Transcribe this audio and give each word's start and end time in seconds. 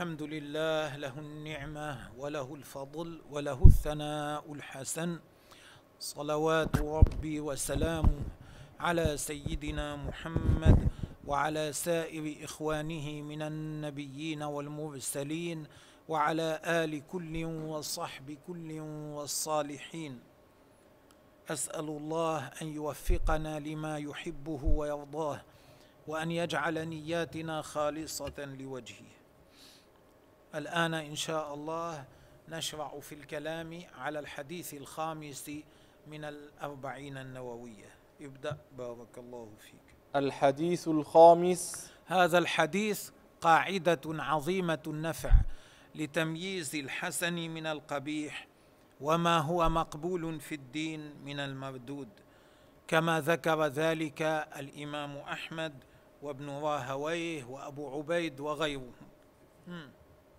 الحمد 0.00 0.22
لله 0.22 0.96
له 0.96 1.18
النعمة 1.18 2.10
وله 2.18 2.54
الفضل 2.54 3.20
وله 3.30 3.66
الثناء 3.66 4.52
الحسن. 4.52 5.20
صلوات 5.98 6.76
ربي 6.76 7.40
وسلامه 7.40 8.22
على 8.80 9.16
سيدنا 9.16 9.96
محمد 9.96 10.88
وعلى 11.26 11.72
سائر 11.72 12.44
إخوانه 12.44 13.22
من 13.22 13.42
النبيين 13.42 14.42
والمرسلين 14.42 15.66
وعلى 16.08 16.60
آل 16.64 17.06
كل 17.06 17.44
وصحب 17.44 18.38
كل 18.46 18.80
والصالحين. 19.16 20.20
أسأل 21.50 21.84
الله 21.84 22.50
أن 22.62 22.66
يوفقنا 22.66 23.60
لما 23.60 23.98
يحبه 23.98 24.64
ويرضاه 24.64 25.40
وأن 26.08 26.30
يجعل 26.30 26.88
نياتنا 26.88 27.62
خالصة 27.62 28.38
لوجهه. 28.38 29.19
الآن 30.54 30.94
إن 30.94 31.16
شاء 31.16 31.54
الله 31.54 32.04
نشرع 32.48 33.00
في 33.00 33.14
الكلام 33.14 33.82
على 33.98 34.18
الحديث 34.18 34.74
الخامس 34.74 35.50
من 36.06 36.24
الأربعين 36.24 37.18
النووية. 37.18 37.90
ابدأ 38.20 38.58
بارك 38.78 39.18
الله 39.18 39.48
فيك. 39.58 39.96
الحديث 40.16 40.88
الخامس. 40.88 41.92
هذا 42.06 42.38
الحديث 42.38 43.10
قاعدة 43.40 44.00
عظيمة 44.06 44.82
النفع 44.86 45.32
لتمييز 45.94 46.74
الحسن 46.74 47.32
من 47.32 47.66
القبيح 47.66 48.46
وما 49.00 49.38
هو 49.38 49.68
مقبول 49.68 50.40
في 50.40 50.54
الدين 50.54 51.14
من 51.24 51.40
المردود 51.40 52.08
كما 52.88 53.20
ذكر 53.20 53.66
ذلك 53.66 54.22
الإمام 54.56 55.16
أحمد 55.16 55.84
وابن 56.22 56.50
راهويه 56.50 57.44
وأبو 57.44 57.98
عبيد 57.98 58.40
وغيرهم. 58.40 58.92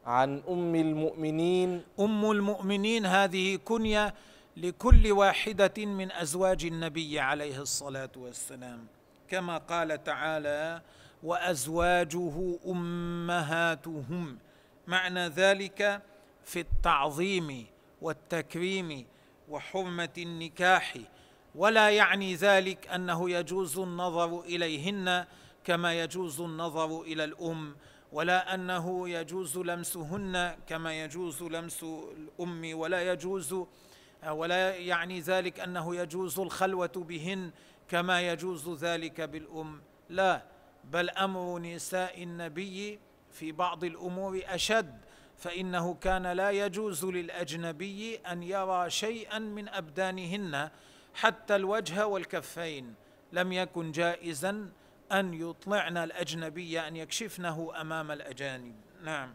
عن 0.05 0.43
أم 0.49 0.75
المؤمنين. 0.75 1.83
أم 1.99 2.31
المؤمنين 2.31 3.05
هذه 3.05 3.55
كنية 3.55 4.13
لكل 4.57 5.11
واحدة 5.11 5.85
من 5.85 6.11
أزواج 6.11 6.65
النبي 6.65 7.19
عليه 7.19 7.61
الصلاة 7.61 8.11
والسلام. 8.15 8.87
كما 9.27 9.57
قال 9.57 10.03
تعالى 10.03 10.81
وأزواجه 11.23 12.57
أمهاتهم 12.67 14.37
معنى 14.87 15.27
ذلك 15.27 16.01
في 16.45 16.59
التعظيم 16.59 17.65
والتكريم 18.01 19.05
وحرمة 19.49 20.09
النكاح. 20.17 20.97
ولا 21.55 21.89
يعني 21.89 22.35
ذلك 22.35 22.87
أنه 22.87 23.29
يجوز 23.29 23.79
النظر 23.79 24.39
إليهن 24.39 25.25
كما 25.63 25.93
يجوز 25.93 26.41
النظر 26.41 27.01
إلى 27.01 27.23
الأم 27.23 27.75
ولا 28.11 28.53
أنه 28.53 29.09
يجوز 29.09 29.57
لمسهن 29.57 30.55
كما 30.67 31.03
يجوز 31.03 31.43
لمس 31.43 31.83
الأم 31.83 32.71
ولا 32.73 33.11
يجوز 33.11 33.55
ولا 34.29 34.75
يعني 34.75 35.19
ذلك 35.19 35.59
أنه 35.59 35.95
يجوز 35.95 36.39
الخلوة 36.39 36.91
بهن 36.95 37.51
كما 37.87 38.21
يجوز 38.21 38.83
ذلك 38.83 39.21
بالأم. 39.21 39.81
لا 40.09 40.43
بل 40.83 41.09
أمر 41.09 41.59
نساء 41.59 42.23
النبي 42.23 42.99
في 43.31 43.51
بعض 43.51 43.83
الأمور 43.83 44.41
أشد 44.45 44.97
فإنه 45.37 45.93
كان 45.93 46.27
لا 46.27 46.51
يجوز 46.51 47.05
للأجنبي 47.05 48.15
أن 48.15 48.43
يرى 48.43 48.89
شيئا 48.89 49.39
من 49.39 49.69
أبدانهن 49.69 50.69
حتى 51.13 51.55
الوجه 51.55 52.07
والكفين 52.07 52.93
لم 53.31 53.51
يكن 53.51 53.91
جائزا 53.91 54.69
أن 55.11 55.33
يطلعن 55.33 55.97
الأجنبي 55.97 56.79
أن 56.79 56.95
يكشفنه 56.95 57.71
أمام 57.81 58.11
الأجانب. 58.11 58.75
نعم. 59.03 59.33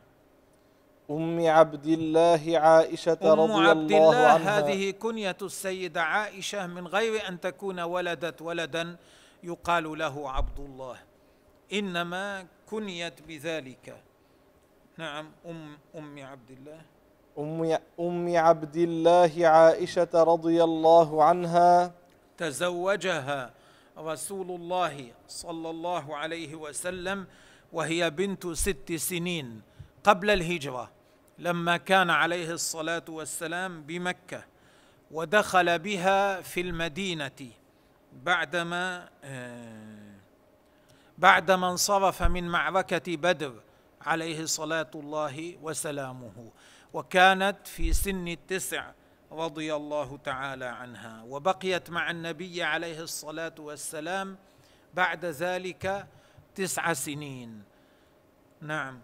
أم 1.10 1.46
عبد 1.46 1.86
الله 1.86 2.58
عائشة 2.58 3.18
أم 3.22 3.40
رضي 3.40 3.68
عبد 3.68 3.90
الله 3.92 4.08
الله 4.08 4.16
عنها. 4.16 4.58
هذه 4.58 4.90
كنية 4.90 5.36
السيدة 5.42 6.02
عائشة 6.02 6.66
من 6.66 6.86
غير 6.86 7.28
أن 7.28 7.40
تكون 7.40 7.80
ولدت 7.80 8.42
ولدا 8.42 8.96
يقال 9.42 9.98
له 9.98 10.30
عبد 10.30 10.58
الله. 10.58 10.96
إنما 11.72 12.46
كنيت 12.66 13.22
بذلك. 13.28 13.96
نعم 14.98 15.30
أم 15.46 15.78
أم 15.96 16.24
عبد 16.24 16.50
الله. 16.50 16.80
أم 17.38 17.78
أم 18.00 18.36
عبد 18.36 18.76
الله 18.76 19.48
عائشة 19.48 20.08
رضي 20.14 20.64
الله 20.64 21.24
عنها. 21.24 21.92
تزوجها. 22.38 23.50
رسول 23.98 24.50
الله 24.50 25.12
صلى 25.28 25.70
الله 25.70 26.16
عليه 26.16 26.54
وسلم 26.54 27.26
وهي 27.72 28.10
بنت 28.10 28.46
ست 28.46 28.92
سنين 28.92 29.62
قبل 30.04 30.30
الهجرة 30.30 30.90
لما 31.38 31.76
كان 31.76 32.10
عليه 32.10 32.50
الصلاة 32.52 33.04
والسلام 33.08 33.82
بمكة 33.82 34.44
ودخل 35.10 35.78
بها 35.78 36.40
في 36.40 36.60
المدينة 36.60 37.50
بعدما 38.12 39.08
آه، 39.24 40.14
بعدما 41.18 41.70
انصرف 41.70 42.22
من 42.22 42.48
معركة 42.48 43.16
بدر 43.16 43.60
عليه 44.02 44.44
صلاة 44.44 44.90
الله 44.94 45.56
وسلامه 45.62 46.50
وكانت 46.92 47.56
في 47.66 47.92
سن 47.92 48.28
التسع 48.28 48.90
رضي 49.32 49.74
الله 49.74 50.18
تعالى 50.24 50.64
عنها. 50.64 51.22
وبقيت 51.22 51.90
مع 51.90 52.10
النبي 52.10 52.62
عليه 52.62 53.00
الصلاة 53.00 53.54
والسلام 53.58 54.36
بعد 54.94 55.24
ذلك 55.24 56.06
تسع 56.54 56.92
سنين. 56.92 57.62
نعم. 58.60 59.00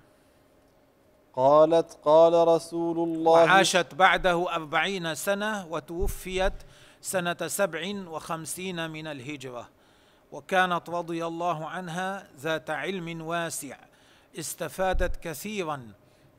قالت 1.34 1.98
قال 2.04 2.48
رسول 2.48 2.98
الله 2.98 3.32
وعاشت 3.32 3.94
بعده 3.94 4.54
أربعين 4.54 5.14
سنة 5.14 5.66
وتوفيت 5.66 6.52
سنة 7.00 7.36
سبع 7.46 7.94
وخمسين 8.08 8.90
من 8.90 9.06
الهجرة. 9.06 9.68
وكانت 10.32 10.90
رضي 10.90 11.26
الله 11.26 11.66
عنها 11.66 12.26
ذات 12.38 12.70
علم 12.70 13.22
واسع 13.22 13.76
استفادت 14.38 15.16
كثيرا. 15.16 15.92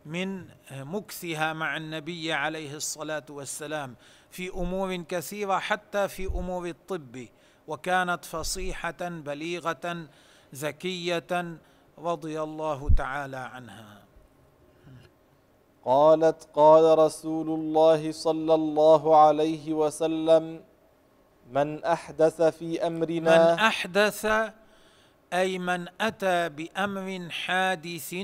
من 0.05 0.45
مكثها 0.71 1.53
مع 1.53 1.77
النبي 1.77 2.33
عليه 2.33 2.75
الصلاة 2.75 3.25
والسلام 3.29 3.95
في 4.29 4.49
أمور 4.49 4.95
كثيرة 4.95 5.59
حتى 5.59 6.07
في 6.07 6.25
أمور 6.25 6.67
الطب 6.67 7.27
وكانت 7.67 8.25
فصيحة 8.25 9.01
بليغة 9.01 10.07
ذكية 10.55 11.57
رضي 11.97 12.41
الله 12.41 12.89
تعالى 12.89 13.37
عنها. 13.37 14.03
قالت 15.85 16.47
قال 16.53 16.99
رسول 16.99 17.49
الله 17.49 18.11
صلى 18.11 18.53
الله 18.53 19.17
عليه 19.17 19.73
وسلم 19.73 20.63
من 21.51 21.83
أحدث 21.83 22.41
في 22.41 22.65
من 22.65 22.79
امرنا 22.79 23.67
أحدث 23.67 24.25
أي 25.33 25.59
من 25.59 25.87
أتى 26.01 26.49
بأمر 26.49 27.29
حادث 27.29 28.15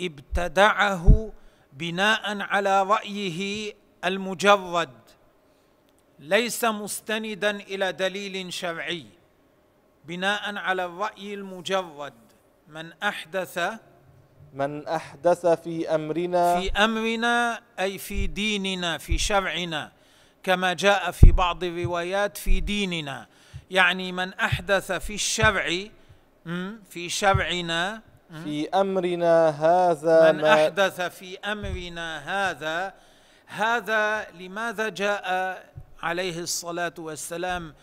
ابتدعه 0.00 1.32
بناء 1.72 2.40
على 2.40 2.82
رأيه 2.82 3.72
المجرد 4.04 4.90
ليس 6.18 6.64
مستندا 6.64 7.50
إلى 7.50 7.92
دليل 7.92 8.52
شرعي. 8.52 9.06
بناء 10.04 10.56
على 10.56 10.84
الرأي 10.84 11.34
المجرد 11.34 12.14
من 12.68 12.92
أحدث 13.02 13.60
من 14.54 14.86
أحدث 14.86 15.46
في 15.46 15.94
أمرنا 15.94 16.60
في 16.60 16.70
أمرنا 16.70 17.60
أي 17.80 17.98
في 17.98 18.26
ديننا 18.26 18.98
في 18.98 19.18
شرعنا 19.18 19.92
كما 20.42 20.72
جاء 20.72 21.10
في 21.10 21.32
بعض 21.32 21.64
الروايات 21.64 22.36
في 22.36 22.60
ديننا. 22.60 23.26
يعني 23.70 24.12
من 24.12 24.34
أحدث 24.34 24.92
في 24.92 25.14
الشرع 25.14 25.88
في 26.90 27.08
شرعنا 27.08 28.02
في 28.30 28.68
أمرنا 28.68 29.48
هذا 29.48 30.32
من 30.32 30.40
ما 30.40 30.54
أحدث 30.54 31.00
في 31.00 31.38
أمرنا 31.38 32.18
هذا 32.50 32.94
هذا 33.46 34.26
لماذا 34.30 34.88
جاء 34.88 35.64
عليه 36.02 36.38
الصلاة 36.38 36.94
والسلام 36.98 37.74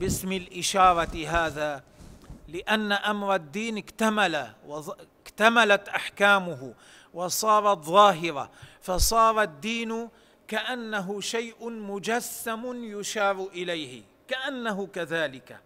باسم 0.00 0.32
الإشارة 0.32 1.26
هذا؟ 1.28 1.82
لأن 2.48 2.92
أمر 2.92 3.34
الدين 3.34 3.78
اكتمل 3.78 4.46
اكتملت 5.26 5.88
أحكامه 5.88 6.74
وصارت 7.14 7.84
ظاهرة 7.84 8.50
فصار 8.82 9.42
الدين 9.42 10.08
كأنه 10.48 11.20
شيء 11.20 11.70
مجسم 11.70 12.84
يشار 13.00 13.48
إليه 13.52 14.02
كأنه 14.28 14.86
كذلك. 14.86 15.58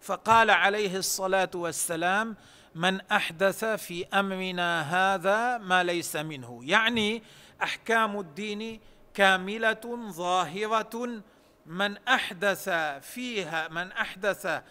فقال 0.00 0.50
عليه 0.50 0.96
الصلاة 0.96 1.50
والسلام 1.54 2.36
من 2.74 3.00
أحدث 3.00 3.64
في 3.64 4.06
أمرنا 4.06 4.82
هذا 4.82 5.58
ما 5.58 5.82
ليس 5.82 6.16
منه. 6.16 6.60
يعني 6.62 7.22
أحكام 7.62 8.20
الدين 8.20 8.80
كاملة 9.14 10.10
ظاهرة. 10.10 11.22
من 11.66 11.96
أحدث 11.96 12.68
فيها 13.02 13.68
من 13.68 13.92
أحدث 13.92 14.62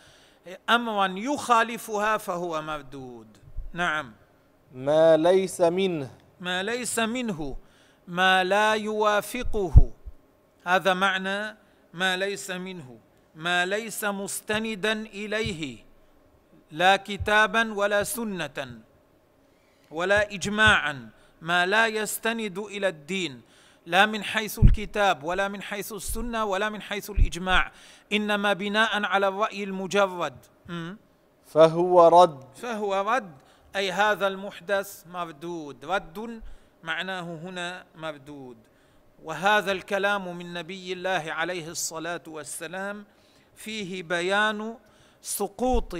أمرا 0.69 1.13
يخالفها 1.17 2.17
فهو 2.17 2.61
مردود. 2.61 3.37
نعم. 3.73 4.13
ما 4.73 5.17
ليس 5.17 5.61
منه. 5.61 6.11
ما 6.39 6.63
ليس 6.63 6.99
منه. 6.99 7.57
ما 8.07 8.43
لا 8.43 8.73
يوافقه. 8.73 9.91
هذا 10.67 10.93
معنى 10.93 11.57
ما 11.93 12.17
ليس 12.17 12.51
منه. 12.51 12.99
ما 13.35 13.65
ليس 13.65 14.03
مستندا 14.03 14.91
إليه. 14.91 15.92
لا 16.73 16.95
كتابا 16.95 17.73
ولا 17.73 18.03
سنه 18.03 18.81
ولا 19.91 20.33
اجماعا 20.33 21.09
ما 21.41 21.65
لا 21.65 21.87
يستند 21.87 22.57
إلى 22.57 22.87
الدين 22.87 23.41
لا 23.85 24.05
من 24.05 24.23
حيث 24.23 24.59
الكتاب 24.59 25.23
ولا 25.23 25.47
من 25.47 25.61
حيث 25.61 25.93
السنة 25.93 26.45
ولا 26.45 26.69
من 26.69 26.81
حيث 26.81 27.09
الإجماع 27.09 27.71
إنما 28.13 28.53
بناء 28.53 29.03
على 29.03 29.27
الرأي 29.27 29.63
المجرد. 29.63 30.37
فهو 31.45 32.07
رد. 32.07 32.43
فهو 32.55 33.01
رد 33.01 33.33
أي 33.75 33.91
هذا 33.91 34.27
المحدث 34.27 35.07
مردود. 35.07 35.85
رد 35.85 36.41
معناه 36.83 37.21
هنا 37.21 37.85
مردود. 37.95 38.57
وهذا 39.23 39.71
الكلام 39.71 40.37
من 40.37 40.53
نبي 40.53 40.93
الله 40.93 41.23
عليه 41.27 41.67
الصلاة 41.67 42.23
والسلام 42.27 43.05
فيه 43.55 44.03
بيان 44.03 44.77
سقوط 45.21 45.97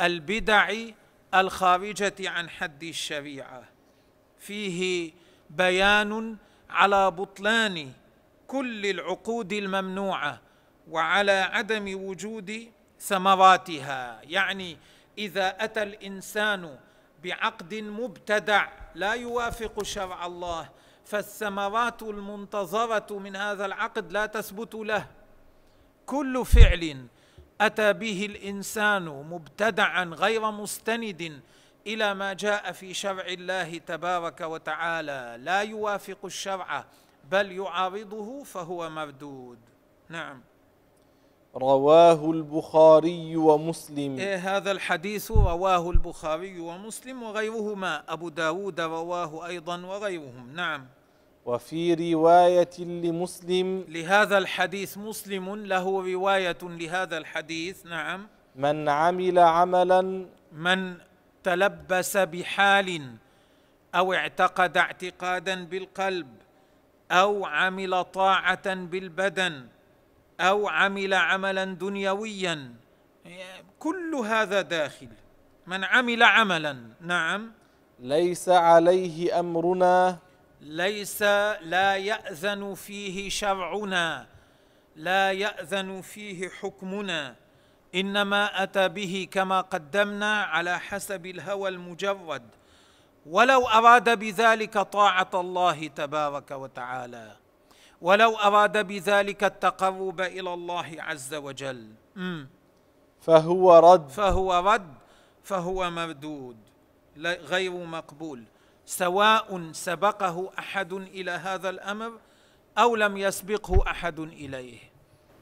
البدع 0.00 0.74
الخارجة 1.34 2.14
عن 2.20 2.50
حد 2.50 2.82
الشريعة. 2.82 3.64
فيه 4.38 5.12
بيان 5.50 6.36
على 6.70 7.10
بطلان 7.10 7.92
كل 8.46 8.86
العقود 8.86 9.52
الممنوعة 9.52 10.40
وعلى 10.90 11.32
عدم 11.32 12.04
وجود 12.08 12.70
ثمراتها. 13.00 14.20
يعني 14.24 14.76
إذا 15.18 15.64
أتى 15.64 15.82
الإنسان 15.82 16.78
بعقد 17.24 17.74
مبتدع 17.74 18.68
لا 18.94 19.12
يوافق 19.12 19.82
شرع 19.82 20.26
الله 20.26 20.68
فالثمرات 21.04 22.02
المنتظرة 22.02 23.18
من 23.18 23.36
هذا 23.36 23.66
العقد 23.66 24.12
لا 24.12 24.26
تثبت 24.26 24.74
له. 24.74 25.06
كل 26.06 26.44
فعل 26.44 27.06
أتى 27.60 27.92
به 27.92 28.26
الإنسان 28.26 29.04
مبتدعا 29.04 30.04
غير 30.04 30.50
مستند 30.50 31.40
إلى 31.86 32.14
ما 32.14 32.32
جاء 32.32 32.72
في 32.72 32.94
شرع 32.94 33.26
الله 33.26 33.78
تبارك 33.78 34.40
وتعالى. 34.40 35.36
لا 35.40 35.60
يوافق 35.60 36.18
الشرع 36.24 36.84
بل 37.30 37.52
يعارضه 37.52 38.44
فهو 38.44 38.90
مردود. 38.90 39.58
نعم. 40.08 40.40
رواه 41.56 42.30
البخاري 42.30 43.36
ومسلم. 43.36 44.18
إيه 44.18 44.56
هذا 44.56 44.70
الحديث 44.70 45.30
رواه 45.30 45.90
البخاري 45.90 46.60
ومسلم 46.60 47.22
وغيرهما. 47.22 48.04
أبو 48.08 48.28
داود 48.28 48.80
رواه 48.80 49.46
أيضا 49.46 49.86
وغيرهم. 49.86 50.52
نعم. 50.54 50.86
وفي 51.46 51.94
رواية 52.14 52.78
لمسلم 52.78 53.84
لهذا 53.88 54.38
الحديث 54.38 54.98
مسلم 54.98 55.56
له 55.56 56.12
رواية 56.12 56.58
لهذا 56.62 57.18
الحديث 57.18 57.86
نعم. 57.86 58.26
من 58.56 58.88
عمل 58.88 59.38
عملا 59.38 60.26
من 60.52 60.94
تلبس 61.42 62.16
بحال 62.16 63.10
أو 63.94 64.14
اعتقد 64.14 64.76
اعتقادا 64.76 65.64
بالقلب 65.64 66.28
أو 67.10 67.46
عمل 67.46 68.04
طاعة 68.04 68.74
بالبدن 68.74 69.66
أو 70.40 70.68
عمل 70.68 71.14
عملا 71.14 71.64
دنيويا 71.64 72.74
كل 73.78 74.14
هذا 74.14 74.62
داخل. 74.62 75.08
من 75.66 75.84
عمل 75.84 76.22
عملا 76.22 76.76
نعم. 77.00 77.52
ليس 78.00 78.48
عليه 78.48 79.40
أمرنا 79.40 80.18
ليس 80.64 81.22
لا 81.62 81.96
يأذن 81.96 82.74
فيه 82.74 83.28
شرعنا 83.28 84.26
لا 84.96 85.32
يأذن 85.32 86.00
فيه 86.00 86.48
حكمنا 86.48 87.36
إنما 87.94 88.62
أتى 88.62 88.88
به 88.88 89.28
كما 89.30 89.60
قدمنا 89.60 90.42
على 90.42 90.78
حسب 90.80 91.26
الهوى 91.26 91.68
المجرد. 91.68 92.42
ولو 93.26 93.66
أراد 93.66 94.18
بذلك 94.18 94.78
طاعة 94.78 95.30
الله 95.34 95.86
تبارك 95.86 96.50
وتعالى 96.50 97.36
ولو 98.02 98.36
أراد 98.36 98.86
بذلك 98.86 99.44
التقرب 99.44 100.20
إلى 100.20 100.54
الله 100.54 100.96
عز 100.98 101.34
وجل. 101.34 101.90
فهو 103.20 103.78
رد. 103.78 104.08
فهو 104.08 104.58
رد 104.58 104.94
فهو 105.42 105.90
مردود 105.90 106.56
غير 107.24 107.72
مقبول. 107.72 108.44
سواء 108.86 109.72
سبقه 109.72 110.50
أحد 110.58 110.92
إلى 110.92 111.30
هذا 111.30 111.70
الأمر 111.70 112.12
أو 112.78 112.96
لم 112.96 113.16
يسبقه 113.16 113.90
أحد 113.90 114.18
إليه. 114.20 114.78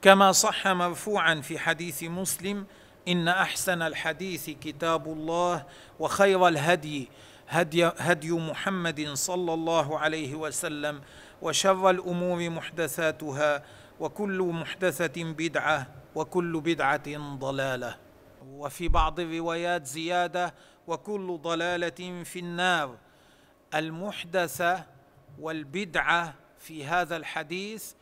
كما 0.03 0.33
صح 0.33 0.69
مرفوعا 0.69 1.35
في 1.41 1.59
حديث 1.59 2.03
مسلم 2.03 2.67
إن 3.09 3.29
أحسن 3.29 3.83
الحديث 3.83 4.51
كتاب 4.51 5.07
الله 5.07 5.67
وخير 5.99 6.49
الهدي 6.49 7.09
هدي, 7.49 7.85
هدي 7.85 8.33
محمد 8.33 9.09
صلى 9.13 9.55
الله 9.55 9.99
عليه 9.99 10.35
وسلم 10.35 11.01
وشر 11.43 11.91
الأمور 11.91 12.51
محدثاتها 12.51 13.63
وكل 14.01 14.43
محدثة 14.43 15.25
بدعة 15.25 15.87
وكل 16.15 16.61
بدعة 16.61 17.37
ضلالة. 17.39 17.97
وفي 18.47 18.89
بعض 18.89 19.21
الروايات 19.21 19.87
زيادة 19.87 20.55
وكل 20.87 21.39
ضلالة 21.43 22.23
في 22.25 22.39
النار. 22.39 22.97
المحدثه 23.75 24.85
والبدعة 25.39 26.35
في 26.59 26.85
هذا 26.85 27.17
الحديث 27.17 27.93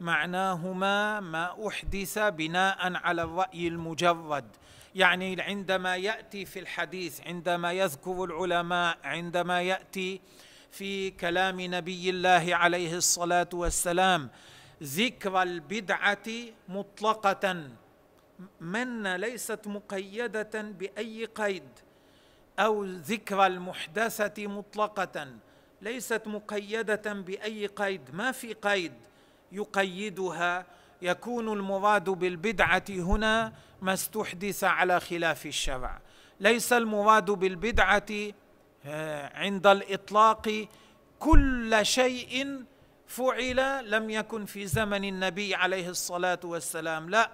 معناهما 0.00 1.20
ما 1.20 1.68
أحدث 1.68 2.18
بناء 2.18 2.94
على 2.94 3.22
الرأي 3.22 3.68
المجرد. 3.68 4.44
يعني 4.94 5.42
عندما 5.42 5.96
يأتي 5.96 6.44
في 6.44 6.58
الحديث 6.58 7.20
عندما 7.26 7.72
يذكر 7.72 8.24
العلماء 8.24 8.98
عندما 9.04 9.62
يأتي 9.62 10.20
في 10.70 11.10
كلام 11.10 11.60
نبي 11.60 12.10
الله 12.10 12.46
عليه 12.50 12.96
الصلاة 12.96 13.48
والسلام 13.52 14.30
ذكر 14.82 15.42
البدعة 15.42 16.28
مطلقة 16.68 17.68
من 18.60 19.16
ليست 19.16 19.66
مقيدة 19.66 20.62
بأي 20.62 21.24
قيد. 21.24 21.68
أو 22.60 22.84
ذكر 22.84 23.46
المحدثة 23.46 24.46
مطلقة 24.46 25.26
ليست 25.82 26.22
مقيدة 26.26 27.12
بأي 27.12 27.66
قيد. 27.66 28.00
ما 28.12 28.32
في 28.32 28.52
قيد 28.52 28.92
يقيدها؟ 29.52 30.66
يكون 31.02 31.52
المراد 31.52 32.10
بالبدعة 32.10 32.84
هنا 32.90 33.52
ما 33.82 33.92
استحدث 33.92 34.64
على 34.64 35.00
خلاف 35.00 35.46
الشرع. 35.46 36.00
ليس 36.40 36.72
المراد 36.72 37.30
بالبدعة 37.30 38.06
آه، 38.86 39.38
عند 39.38 39.66
الإطلاق 39.66 40.66
كل 41.18 41.78
شيء 41.82 42.64
فعل 43.06 43.90
لم 43.90 44.10
يكن 44.10 44.44
في 44.44 44.66
زمن 44.66 45.04
النبي 45.04 45.54
عليه 45.54 45.88
الصلاة 45.88 46.40
والسلام. 46.44 47.10
لا 47.10 47.30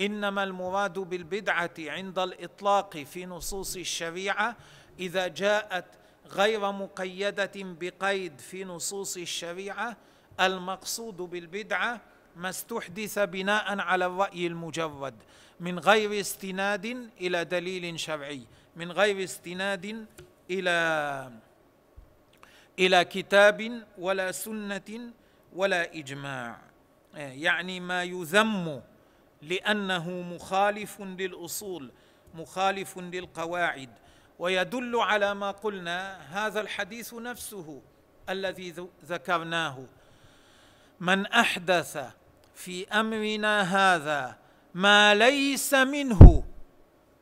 إنما 0.00 0.44
المراد 0.44 0.98
بالبدعة 0.98 1.70
عند 1.78 2.18
الإطلاق 2.18 2.96
في 2.98 3.26
نصوص 3.26 3.76
الشريعة 3.76 4.56
إذا 4.98 5.28
جاءت 5.28 5.84
غير 6.26 6.72
مقيدة 6.72 7.52
بقيد 7.56 8.40
في 8.40 8.64
نصوص 8.64 9.16
الشريعة 9.16 9.96
المقصود 10.40 11.16
بالبدعة 11.16 12.00
ما 12.36 12.48
استحدث 12.48 13.18
بناء 13.18 13.78
على 13.78 14.06
الرأي 14.06 14.46
المجرد 14.46 15.14
من 15.60 15.78
غير 15.78 16.20
استناد 16.20 17.10
إلى 17.20 17.44
دليل 17.44 18.00
شرعي 18.00 18.46
من 18.76 18.92
غير 18.92 19.24
استناد 19.24 20.06
إلى 20.50 21.30
إلى 22.78 23.04
كتاب 23.04 23.82
ولا 23.98 24.32
سنة 24.32 25.12
ولا 25.52 25.94
إجماع. 25.94 26.58
يعني 27.14 27.80
ما 27.80 28.04
يذم 28.04 28.82
لأنه 29.42 30.10
مخالف 30.10 31.00
للأصول 31.00 31.92
مخالف 32.34 32.98
للقواعد 32.98 33.90
ويدل 34.38 34.96
على 34.96 35.34
ما 35.34 35.50
قلنا 35.50 36.20
هذا 36.30 36.60
الحديث 36.60 37.14
نفسه 37.14 37.82
الذي 38.28 38.74
ذكرناه. 39.06 39.86
من 41.00 41.26
أحدث 41.26 41.98
في 42.54 42.88
أمرنا 42.88 43.62
هذا 43.62 44.36
ما 44.74 45.14
ليس 45.14 45.74
منه 45.74 46.44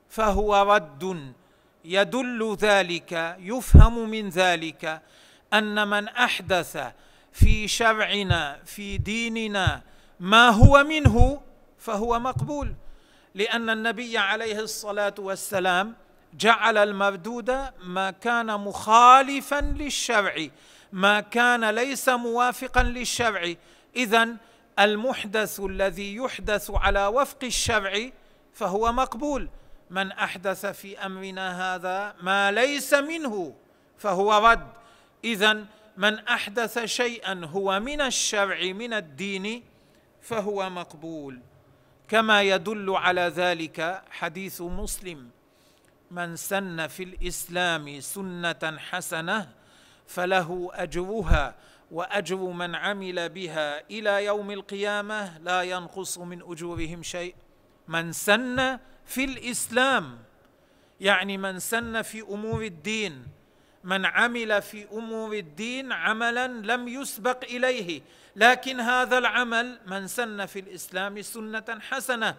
فهو 0.09 0.75
رد. 0.75 1.33
يدل 1.85 2.57
ذلك 2.61 3.37
يفهم 3.39 4.11
من 4.11 4.29
ذلك 4.29 5.03
أن 5.55 5.89
من 5.89 6.09
أحدث 6.09 6.93
في 7.33 7.69
شرعنا 7.69 8.61
في 8.65 8.99
ديننا 8.99 9.83
ما 10.21 10.49
هو 10.51 10.85
منه 10.85 11.41
فهو 11.79 12.19
مقبول 12.19 12.75
لأن 13.35 13.71
النبي 13.71 14.19
عليه 14.19 14.61
الصلاة 14.61 15.15
والسلام 15.19 15.95
جعل 16.35 16.79
المردود 16.79 17.51
ما 17.85 18.11
كان 18.11 18.61
مخالفا 18.61 19.61
للشرع 19.61 20.49
ما 20.93 21.21
كان 21.21 21.71
ليس 21.71 22.09
موافقا 22.09 22.83
للشرع. 22.83 23.55
اذا 23.97 24.37
المحدث 24.79 25.61
الذي 25.61 26.17
يحدث 26.17 26.71
على 26.71 27.07
وفق 27.07 27.39
الشرع 27.45 28.11
فهو 28.53 28.93
مقبول. 28.93 29.49
من 29.91 30.13
أحدث 30.13 30.67
في 30.67 30.99
أمرنا 30.99 31.75
هذا 31.75 32.15
ما 32.21 32.51
ليس 32.53 32.95
منه 32.95 33.55
فهو 33.99 34.47
رد. 34.47 34.69
اذا 35.25 35.65
من 35.97 36.19
أحدث 36.19 36.85
شيئا 36.85 37.41
هو 37.45 37.81
من 37.81 38.01
الشرع 38.01 38.73
من 38.73 38.93
الدين 38.93 39.65
فهو 40.21 40.71
مقبول. 40.71 41.41
كما 42.09 42.43
يدل 42.43 42.91
على 42.91 43.21
ذلك 43.21 44.03
حديث 44.11 44.61
مسلم. 44.61 45.31
من 46.11 46.37
سن 46.37 46.87
في 46.87 47.03
الإسلام 47.03 48.01
سنة 48.01 48.79
حسنة 48.79 49.53
فله 50.07 50.71
أجرها 50.73 51.55
وأجر 51.91 52.37
من 52.37 52.75
عمل 52.75 53.29
بها 53.29 53.81
إلى 53.91 54.25
يوم 54.25 54.51
القيامة 54.51 55.39
لا 55.39 55.63
ينقص 55.63 56.19
من 56.19 56.43
أجورهم 56.43 57.03
شيء. 57.03 57.35
من 57.89 58.13
سن 58.13 58.79
في 59.05 59.25
الإسلام 59.25 60.19
يعني 61.01 61.39
من 61.39 61.59
سن 61.59 62.03
في 62.03 62.21
أمور 62.23 62.63
الدين 62.63 63.27
من 63.85 64.07
عمل 64.07 64.63
في 64.63 64.87
أمور 64.93 65.33
الدين 65.33 65.93
عملا 65.93 66.47
لم 66.47 66.89
يسبق 66.89 67.45
إليه 67.45 68.03
لكن 68.37 68.81
هذا 68.81 69.19
العمل 69.19 69.79
من 69.87 70.07
سن 70.07 70.47
في 70.47 70.59
الإسلام 70.59 71.23
سنة 71.23 71.79
حسنة. 71.81 72.37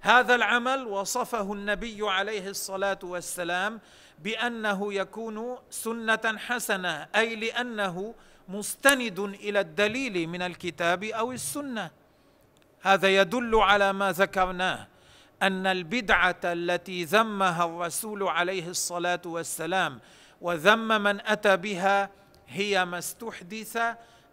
هذا 0.00 0.34
العمل 0.34 0.86
وصفه 0.86 1.52
النبي 1.52 1.98
عليه 2.02 2.48
الصلاة 2.48 2.98
والسلام 3.02 3.80
بأنه 4.18 4.94
يكون 4.94 5.58
سنة 5.70 6.38
حسنة 6.38 7.08
أي 7.16 7.36
لأنه 7.36 8.14
مستند 8.48 9.18
إلى 9.18 9.60
الدليل 9.60 10.26
من 10.28 10.42
الكتاب 10.42 11.04
أو 11.04 11.32
السنة. 11.32 11.90
هذا 12.82 13.16
يدل 13.16 13.54
على 13.54 13.92
ما 13.92 14.12
ذكرناه 14.12 14.86
أن 15.42 15.66
البدعة 15.66 16.40
التي 16.44 17.04
ذمها 17.04 17.64
الرسول 17.64 18.22
عليه 18.22 18.68
الصلاة 18.68 19.20
والسلام 19.24 20.00
وذم 20.40 20.88
من 21.02 21.20
أتى 21.26 21.56
بها 21.56 22.10
هي 22.48 22.84
ما 22.84 22.98
استحدث 22.98 23.78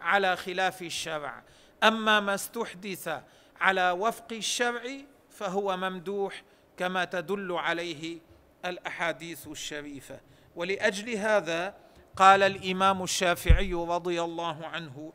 على 0.02 0.36
خلاف 0.36 0.82
الشرع. 0.82 1.44
أما 1.84 2.20
ما 2.20 2.36
استحدث 2.36 3.22
على 3.62 3.92
وفق 3.92 4.28
الشرع 4.32 4.82
فهو 5.30 5.78
ممدوح 5.78 6.44
كما 6.78 7.06
تدل 7.06 7.52
عليه 7.52 8.20
الأحاديث 8.66 9.48
الشريفة. 9.48 10.20
ولأجل 10.56 11.10
هذا 11.10 11.76
قال 12.16 12.44
الإمام 12.44 13.04
الشافعي 13.04 13.74
رضي 13.74 14.22
الله 14.22 14.68
عنه 14.68 15.14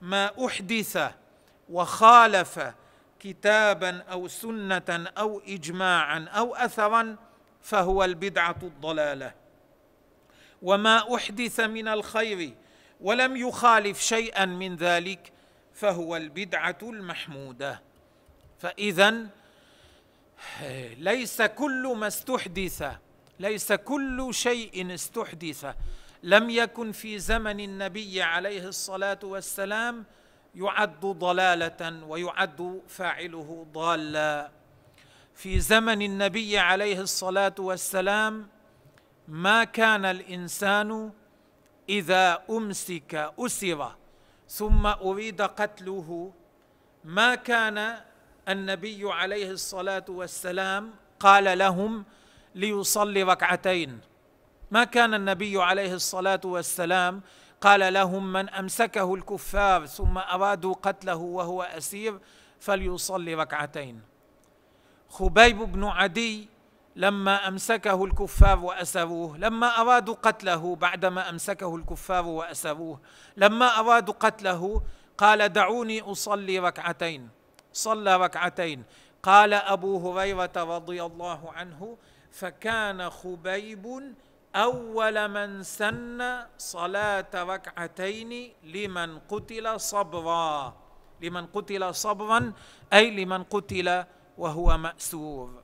ما 0.00 0.46
أحدث 0.46 1.12
وخالف 1.70 2.74
كتابا 3.20 4.02
أو 4.02 4.28
سنة 4.28 5.10
أو 5.18 5.42
اجماعا 5.46 6.28
أو 6.28 6.54
اثرا 6.54 7.16
فهو 7.62 8.04
البدعة 8.04 8.56
الضلالة. 8.62 9.43
وما 10.64 11.14
أحدث 11.14 11.60
من 11.60 11.88
الخير 11.88 12.54
ولم 13.00 13.36
يخالف 13.36 14.00
شيئا 14.00 14.44
من 14.44 14.76
ذلك 14.76 15.32
فهو 15.72 16.16
البدعة 16.16 16.78
المحمودة. 16.82 17.82
فاذا 18.58 19.26
ليس 20.98 21.42
كل 21.42 21.94
ما 21.96 22.06
استحدث 22.06 22.84
ليس 23.40 23.72
كل 23.72 24.28
شيء 24.32 24.94
استحدث. 24.94 25.66
لم 26.22 26.50
يكن 26.50 26.92
في 26.92 27.18
زمن 27.18 27.60
النبي 27.60 28.22
عليه 28.22 28.68
الصلاة 28.68 29.18
والسلام 29.22 30.04
يعد 30.54 31.00
ضلالة 31.00 32.04
ويعد 32.06 32.82
فاعله 32.88 33.66
ضالا. 33.72 34.50
في 35.34 35.60
زمن 35.60 36.02
النبي 36.02 36.58
عليه 36.58 37.00
الصلاة 37.00 37.54
والسلام 37.58 38.48
ما 39.28 39.64
كان 39.64 40.04
الإنسان 40.04 41.12
إذا 41.88 42.42
أمسك 42.50 43.32
اسر 43.38 43.94
ثم 44.48 44.86
أريد 44.86 45.42
قتله 45.42 46.32
ما 47.04 47.34
كان 47.34 48.00
النبي 48.48 49.12
عليه 49.12 49.50
الصلاة 49.50 50.04
والسلام 50.08 50.90
قال 51.20 51.58
لهم 51.58 52.04
ليصلي 52.54 53.22
ركعتين. 53.22 54.00
ما 54.70 54.84
كان 54.84 55.14
النبي 55.14 55.62
عليه 55.62 55.94
الصلاة 55.94 56.40
والسلام 56.44 57.22
قال 57.60 57.92
لهم 57.92 58.32
من 58.32 58.48
أمسكه 58.48 59.14
الكفار 59.14 59.86
ثم 59.86 60.18
أرادوا 60.18 60.74
قتله 60.74 61.16
وهو 61.16 61.62
أسير 61.62 62.18
فليصلي 62.60 63.34
ركعتين. 63.34 64.00
خبيب 65.08 65.58
بن 65.58 65.84
عدي 65.84 66.48
لما 66.96 67.48
أمسكه 67.48 68.04
الكفار 68.04 68.58
وأسروه 68.58 69.38
لما 69.38 69.80
أرادوا 69.80 70.14
قتله 70.14 70.76
بعدما 70.76 71.30
أمسكه 71.30 71.76
الكفار 71.76 72.26
وأسروه 72.26 73.00
لما 73.36 73.66
أرادوا 73.66 74.14
قتله 74.14 74.82
قال 75.18 75.52
دعوني 75.52 76.00
أصلي 76.00 76.58
ركعتين. 76.58 77.28
صلى 77.72 78.16
ركعتين. 78.16 78.84
قال 79.22 79.54
أبو 79.54 79.92
هريرة 79.98 80.52
رضي 80.56 81.02
الله 81.02 81.52
عنه 81.52 81.98
فكان 82.30 83.10
خبيب 83.10 84.14
أول 84.56 85.28
من 85.28 85.62
سن 85.62 86.44
صلاة 86.58 87.30
ركعتين 87.34 88.52
لمن 88.64 89.18
قتل 89.18 89.80
صبرا. 89.80 90.76
لمن 91.22 91.46
قتل 91.46 91.94
صبرا 91.94 92.52
أي 92.92 93.10
لمن 93.10 93.42
قتل 93.42 94.04
وهو 94.38 94.78
مأسور. 94.78 95.63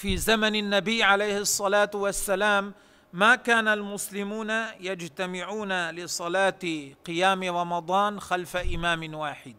في 0.00 0.16
زمن 0.16 0.56
النبي 0.56 1.02
عليه 1.02 1.38
الصلاة 1.38 1.90
والسلام 1.94 2.74
ما 3.12 3.34
كان 3.36 3.68
المسلمون 3.68 4.50
يجتمعون 4.80 5.90
لصلاة 5.90 6.60
قيام 7.06 7.44
رمضان 7.44 8.20
خلف 8.20 8.56
إمام 8.56 9.14
واحد. 9.14 9.56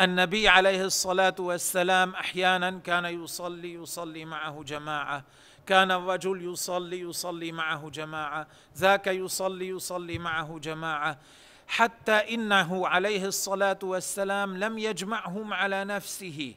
النبي 0.00 0.48
عليه 0.48 0.84
الصلاة 0.84 1.34
والسلام 1.38 2.14
أحيانا 2.14 2.70
كان 2.70 3.04
يصلي 3.04 3.74
يصلي 3.74 4.24
معه 4.24 4.62
جماعة. 4.62 5.24
كان 5.66 5.90
الرجل 5.90 6.52
يصلي 6.52 7.00
يصلي 7.00 7.52
معه 7.52 7.90
جماعة. 7.90 8.46
ذاك 8.76 9.06
يصلي 9.06 9.68
يصلي 9.68 10.18
معه 10.18 10.58
جماعة. 10.58 11.18
حتى 11.66 12.34
إنه 12.34 12.88
عليه 12.88 13.26
الصلاة 13.26 13.78
والسلام 13.82 14.56
لم 14.56 14.78
يجمعهم 14.78 15.54
على 15.54 15.84
نفسه. 15.84 16.54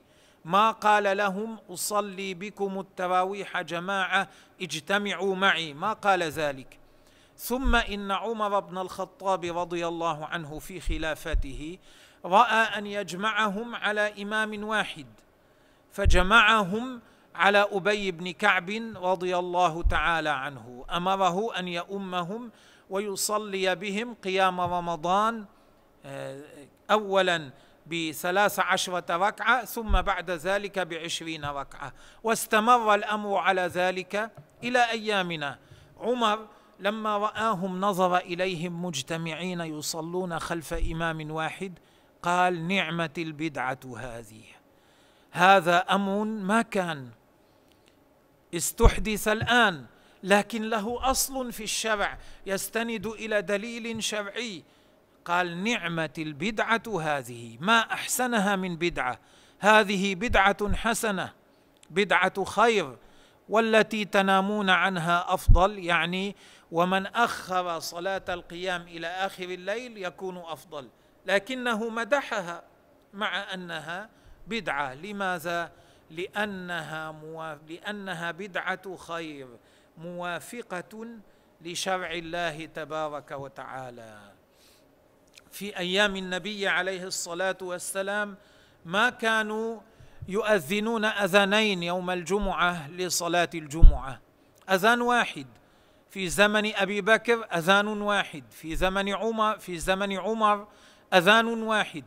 ما 0.48 0.72
قال 0.72 1.18
لهم 1.18 1.58
أصلي 1.70 2.34
بكم 2.34 2.80
التراويح 2.80 3.62
جماعة 3.62 4.28
اجتمعوا 4.62 5.36
معي. 5.36 5.74
ما 5.74 5.94
قال 5.94 6.24
ذلك. 6.24 6.80
ثم 7.38 7.76
إن 7.76 8.12
عمر 8.12 8.60
بن 8.60 8.78
الخطاب 8.78 9.46
رضي 9.46 9.88
الله 9.88 10.26
عنه 10.26 10.60
في 10.60 10.80
خلافته 10.80 11.78
رأى 12.26 12.78
أن 12.78 12.88
يجمعهم 12.88 13.76
على 13.76 14.24
إمام 14.24 14.64
واحد 14.64 15.06
فجمعهم 15.92 17.02
على 17.36 17.68
أبي 17.72 18.12
بن 18.12 18.32
كعب 18.32 18.70
رضي 18.96 19.38
الله 19.38 19.84
تعالى 19.84 20.30
عنه. 20.30 20.86
أمره 20.92 21.60
أن 21.60 21.68
يؤمهم 21.68 22.52
ويصلي 22.90 23.76
بهم 23.76 24.14
قيام 24.14 24.62
رمضان 24.62 25.46
آه، 26.06 26.42
اولا 26.92 27.52
بثلاث 27.90 28.60
عشرة 28.60 29.18
ركعة 29.18 29.66
ثم 29.66 30.02
بعد 30.02 30.32
ذلك 30.32 30.80
بعشرين 30.80 31.46
ركعة 31.46 31.94
واستمر 32.24 32.96
الأمر 32.96 33.38
على 33.38 33.62
ذلك 33.62 34.32
إلى 34.64 34.90
أيامنا. 34.90 35.60
عمر 35.98 36.48
لما 36.80 37.18
رآهم 37.18 37.82
نظر 37.82 38.18
إليهم 38.18 38.86
مجتمعين 38.86 39.62
يصلون 39.62 40.40
خلف 40.40 40.74
إمام 40.74 41.32
واحد 41.32 41.80
قال 42.22 42.68
نعمة 42.68 43.14
البدعة 43.18 43.80
هذه. 43.98 44.44
هذا 45.32 45.78
أمر 45.78 46.24
ما 46.24 46.62
كان 46.62 47.10
استحدث 48.56 49.28
الآن 49.28 49.86
لكن 50.24 50.62
له 50.62 51.12
أصل 51.12 51.52
في 51.52 51.64
الشرع 51.64 52.18
يستند 52.46 53.06
إلى 53.06 53.42
دليل 53.42 54.04
شرعي 54.04 54.64
قال 55.28 55.64
نعمه 55.64 56.14
البدعة 56.18 57.02
هذه 57.02 57.58
ما 57.62 57.80
أحسنها 57.80 58.56
من 58.56 58.76
بدعة. 58.76 59.20
هذه 59.60 60.16
بدعة 60.16 60.74
حسنة 60.74 61.34
بدعة 61.90 62.44
خير 62.44 62.98
والتي 63.50 64.06
تنامون 64.06 64.70
عنها 64.70 65.34
أفضل. 65.34 65.80
يعني 65.80 66.36
ومن 66.72 67.06
أخر 67.06 67.80
صلاة 67.80 68.26
القيام 68.30 68.82
إلى 68.82 69.08
آخر 69.08 69.44
الليل 69.44 69.98
يكون 69.98 70.38
أفضل. 70.38 70.90
لكنه 71.26 71.90
مدحها 71.90 72.64
مع 73.14 73.54
أنها 73.54 74.10
بدعة. 74.48 74.94
لماذا؟ 74.94 75.72
لأنها 76.10 77.12
مواف... 77.12 77.58
لأنها 77.70 78.32
بدعة 78.32 78.96
خير 78.96 79.48
موافقة 79.98 81.08
لشرع 81.62 82.12
الله 82.12 82.66
تبارك 82.66 83.32
وتعالى. 83.32 84.37
في 85.58 85.78
أيام 85.78 86.16
النبي 86.16 86.68
عليه 86.68 87.04
الصلاة 87.04 87.58
والسلام 87.62 88.38
ما 88.86 89.10
كانوا 89.10 89.80
يؤذنون 90.28 91.06
أذانين 91.06 91.84
يوم 91.84 92.10
الجمعة 92.10 92.90
لصلاة 92.92 93.50
الجمعة. 93.54 94.22
أذان 94.70 95.02
واحد 95.02 95.48
في 96.10 96.30
زمن 96.30 96.76
أبي 96.76 97.02
بكر 97.02 97.48
أذان 97.58 97.88
واحد 97.88 98.44
في 98.52 98.76
زمن 98.76 99.10
عمر 99.14 99.60
في 99.60 99.80
زمن 99.80 100.18
عمر 100.18 100.68
أذان 101.14 101.48
واحد. 101.64 102.04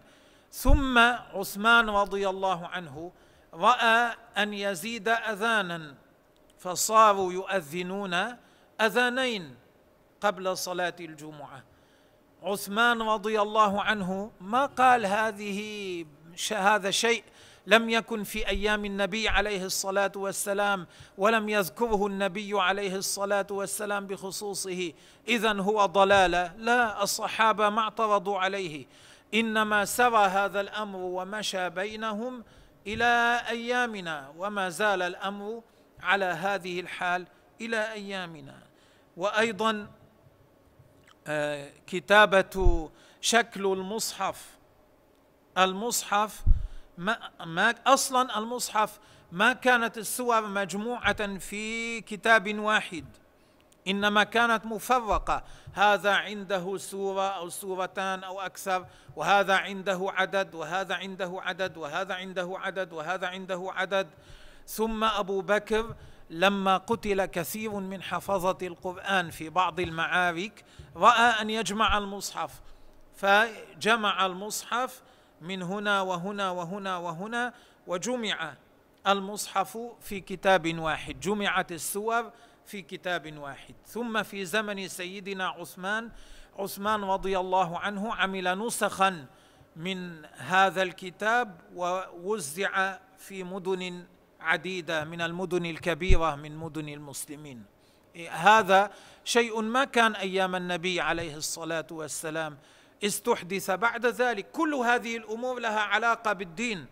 ثم 0.52 0.98
عثمان 1.34 1.90
رضي 1.90 2.28
الله 2.28 2.66
عنه 2.66 3.12
رأى 3.54 4.16
أن 4.38 4.54
يزيد 4.54 5.08
أذانا 5.08 5.94
فصاروا 6.58 7.32
يؤذنون 7.32 8.36
أذانين 8.80 9.56
قبل 10.20 10.56
صلاة 10.56 10.96
الجمعة. 11.00 11.69
عثمان 12.42 13.02
رضي 13.02 13.40
الله 13.40 13.82
عنه 13.82 14.30
ما 14.40 14.66
قال 14.66 15.06
هذه 15.06 16.04
هذا 16.52 16.90
شيء 16.90 17.24
لم 17.66 17.90
يكن 17.90 18.24
في 18.24 18.48
أيام 18.48 18.84
النبي 18.84 19.28
عليه 19.28 19.64
الصلاة 19.64 20.12
والسلام 20.16 20.86
ولم 21.18 21.48
يذكره 21.48 22.06
النبي 22.06 22.60
عليه 22.60 22.96
الصلاة 22.96 23.46
والسلام 23.50 24.06
بخصوصه. 24.06 24.92
اذا 25.28 25.52
هو 25.52 25.86
ضلاله 25.86 26.52
لا 26.58 27.02
الصحابة 27.02 27.68
ما 27.68 27.80
اعترضوا 27.80 28.38
عليه. 28.38 28.86
إنما 29.34 29.84
سرى 29.84 30.26
هذا 30.26 30.60
الأمر 30.60 30.98
ومشى 30.98 31.70
بينهم 31.70 32.44
إلى 32.86 33.42
أيامنا 33.48 34.32
وما 34.38 34.68
زال 34.68 35.02
الأمر 35.02 35.62
على 36.02 36.24
هذه 36.24 36.80
الحال 36.80 37.26
إلى 37.60 37.92
أيامنا. 37.92 38.58
وأيضا 39.16 39.86
كتابة 41.86 42.90
شكل 43.20 43.66
المصحف. 43.66 44.46
المصحف 45.58 46.42
ما, 46.98 47.18
ما 47.44 47.74
أصلا 47.86 48.38
المصحف 48.38 48.98
ما 49.32 49.52
كانت 49.52 49.98
السور 49.98 50.46
مجموعة 50.46 51.38
في 51.38 52.00
كتاب 52.00 52.58
واحد 52.58 53.04
إنما 53.88 54.24
كانت 54.24 54.66
مفرقة. 54.66 55.44
هذا 55.72 56.10
عنده 56.10 56.76
سورة 56.76 57.28
أو 57.28 57.48
سورتان 57.48 58.24
أو 58.24 58.40
أكثر 58.40 58.86
وهذا 59.16 59.54
عنده 59.54 60.12
عدد 60.16 60.54
وهذا 60.54 60.94
عنده 60.94 61.40
عدد 61.42 61.76
وهذا 61.76 62.14
عنده 62.14 62.58
عدد 62.58 62.92
وهذا 62.92 63.26
عنده 63.26 63.70
عدد. 63.74 64.08
ثم 64.66 65.04
أبو 65.04 65.40
بكر 65.40 65.94
لما 66.30 66.76
قتل 66.76 67.24
كثير 67.24 67.72
من 67.72 68.02
حفظة 68.02 68.58
القرآن 68.62 69.30
في 69.30 69.48
بعض 69.48 69.80
المعارك 69.80 70.64
رأى 70.96 71.42
أن 71.42 71.50
يجمع 71.50 71.98
المصحف. 71.98 72.60
فجمع 73.14 74.26
المصحف 74.26 75.02
من 75.40 75.62
هنا 75.62 76.00
وهنا 76.00 76.50
وهنا 76.50 76.96
وهنا 76.96 77.54
وجمع 77.86 78.54
المصحف 79.06 79.78
في 80.00 80.20
كتاب 80.20 80.78
واحد. 80.78 81.20
جمعت 81.20 81.72
السور 81.72 82.30
في 82.66 82.82
كتاب 82.82 83.38
واحد. 83.38 83.74
ثم 83.86 84.22
في 84.22 84.44
زمن 84.44 84.88
سيدنا 84.88 85.48
عثمان 85.48 86.10
عثمان 86.58 87.04
رضي 87.04 87.38
الله 87.38 87.78
عنه 87.78 88.14
عمل 88.14 88.58
نسخا 88.58 89.26
من 89.76 90.24
هذا 90.24 90.82
الكتاب 90.82 91.60
ووزع 91.74 92.98
في 93.18 93.44
مدن 93.44 94.04
عديدة 94.40 95.04
من 95.04 95.20
المدن 95.20 95.66
الكبيرة 95.66 96.36
من 96.36 96.56
مدن 96.56 96.88
المسلمين. 96.88 97.64
هذا 98.30 98.90
شيء 99.24 99.60
ما 99.60 99.84
كان 99.84 100.14
أيام 100.14 100.56
النبي 100.56 101.00
عليه 101.00 101.36
الصلاة 101.36 101.86
والسلام. 101.90 102.58
استحدث 103.04 103.70
بعد 103.70 104.06
ذلك. 104.06 104.50
كل 104.52 104.74
هذه 104.74 105.16
الأمور 105.16 105.60
لها 105.60 105.80
علاقة 105.80 106.32
بالدين. 106.32 106.86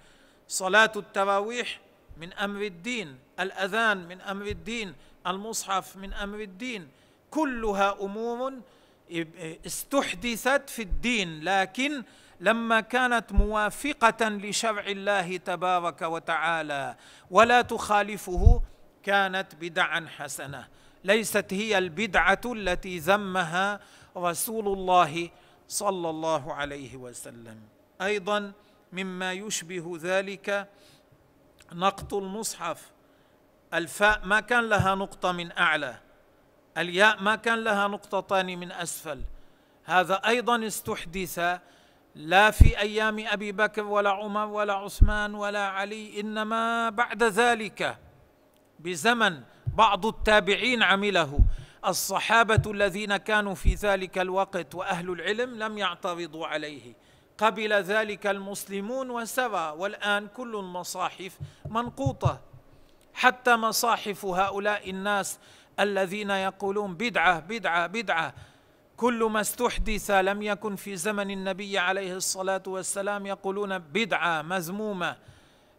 صلاة 0.49 0.93
التراويح 0.97 1.81
من 2.17 2.33
أمر 2.33 2.63
الدين 2.63 3.19
الأذان 3.41 4.09
من 4.09 4.21
أمر 4.21 4.47
الدين 4.47 4.95
المصحف 5.27 5.97
من 5.97 6.13
أمر 6.13 6.41
الدين. 6.41 6.89
كلها 7.31 7.97
أمور 8.01 8.53
إستحدثت 9.67 10.71
في 10.71 10.83
الدين 10.83 11.45
لكن 11.45 12.05
لما 12.41 12.81
كانت 12.81 13.33
موافقة 13.33 14.29
لشرع 14.29 14.87
الله 14.87 15.37
تبارك 15.37 16.03
وتعالى 16.03 16.97
ولا 17.31 17.63
تخالفه 17.63 18.63
كانت 19.03 19.55
بدعا 19.55 20.07
حسنة. 20.17 20.69
ليست 21.05 21.47
هي 21.55 21.79
البدعة 21.79 22.41
التي 22.47 22.99
ذمها 22.99 23.81
رسول 24.17 24.69
الله 24.69 25.31
صلى 25.69 26.11
الله 26.11 26.55
عليه 26.55 26.97
وسلم. 26.97 27.61
أيضا 28.03 28.53
مما 28.93 29.33
يشبه 29.33 29.99
ذلك 30.03 30.69
نقط 31.73 32.15
المصحف. 32.15 32.91
الفاء 33.75 34.21
ما 34.25 34.41
كان 34.41 34.69
لها 34.69 34.95
نقطة 34.95 35.33
من 35.33 35.59
أعلى. 35.59 35.95
الياء 36.79 37.23
ما 37.23 37.37
كان 37.37 37.65
لها 37.65 37.89
نقطتان 37.89 38.59
من 38.59 38.73
أسفل. 38.73 39.23
هذا 39.85 40.15
أيضا 40.15 40.67
استحدث 40.67 41.61
لا 42.19 42.51
في 42.51 42.79
أيام 42.79 43.25
أبي 43.29 43.53
بكر 43.53 43.85
ولا 43.85 44.11
عمر 44.11 44.47
ولا 44.47 44.73
عثمان 44.73 45.35
ولا 45.35 45.67
علي 45.67 46.21
إنما 46.21 46.91
بعد 46.91 47.23
ذلك 47.23 47.99
بزمن 48.79 49.41
بعض 49.67 50.07
التابعين 50.07 50.83
عمله. 50.83 51.39
الصحابة 51.87 52.71
الذين 52.71 53.17
كانوا 53.17 53.55
في 53.55 53.75
ذلك 53.75 54.19
الوقت 54.19 54.75
وأهل 54.75 55.11
العلم 55.11 55.59
لم 55.63 55.79
يعترضوا 55.79 56.47
عليه. 56.47 56.95
قبل 57.39 57.73
ذلك 57.73 58.27
المسلمون 58.27 59.11
وسرى 59.11 59.75
والآن 59.77 60.27
كل 60.27 60.57
المصاحف 60.57 61.39
منقوطة. 61.67 62.41
حتى 63.15 63.57
مصاحف 63.57 64.25
هؤلاء 64.25 64.91
الناس 64.91 65.39
الذين 65.81 66.31
يقولون 66.31 66.95
بدعة 66.95 67.41
بدعة 67.41 67.87
بدعة. 67.87 68.35
كل 68.99 69.25
ما 69.25 69.41
استحدث 69.41 70.11
لم 70.11 70.43
يكن 70.43 70.77
في 70.77 70.97
زمن 70.97 71.31
النبي 71.31 71.79
عليه 71.79 72.17
الصلاة 72.17 72.63
والسلام 72.67 73.27
يقولون 73.27 73.79
بدعة 73.79 74.43
مذمومة 74.43 75.17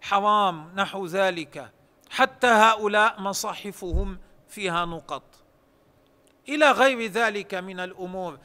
حرام 0.01 0.71
نحو 0.75 1.05
ذلك. 1.05 1.71
حتى 2.09 2.47
هؤلاء 2.47 3.21
مصاحفهم 3.21 4.19
فيها 4.47 4.85
نقط. 4.85 5.23
إلى 6.49 6.71
غير 6.71 7.11
ذلك 7.11 7.53
من 7.55 7.79
الأمور 7.79 8.39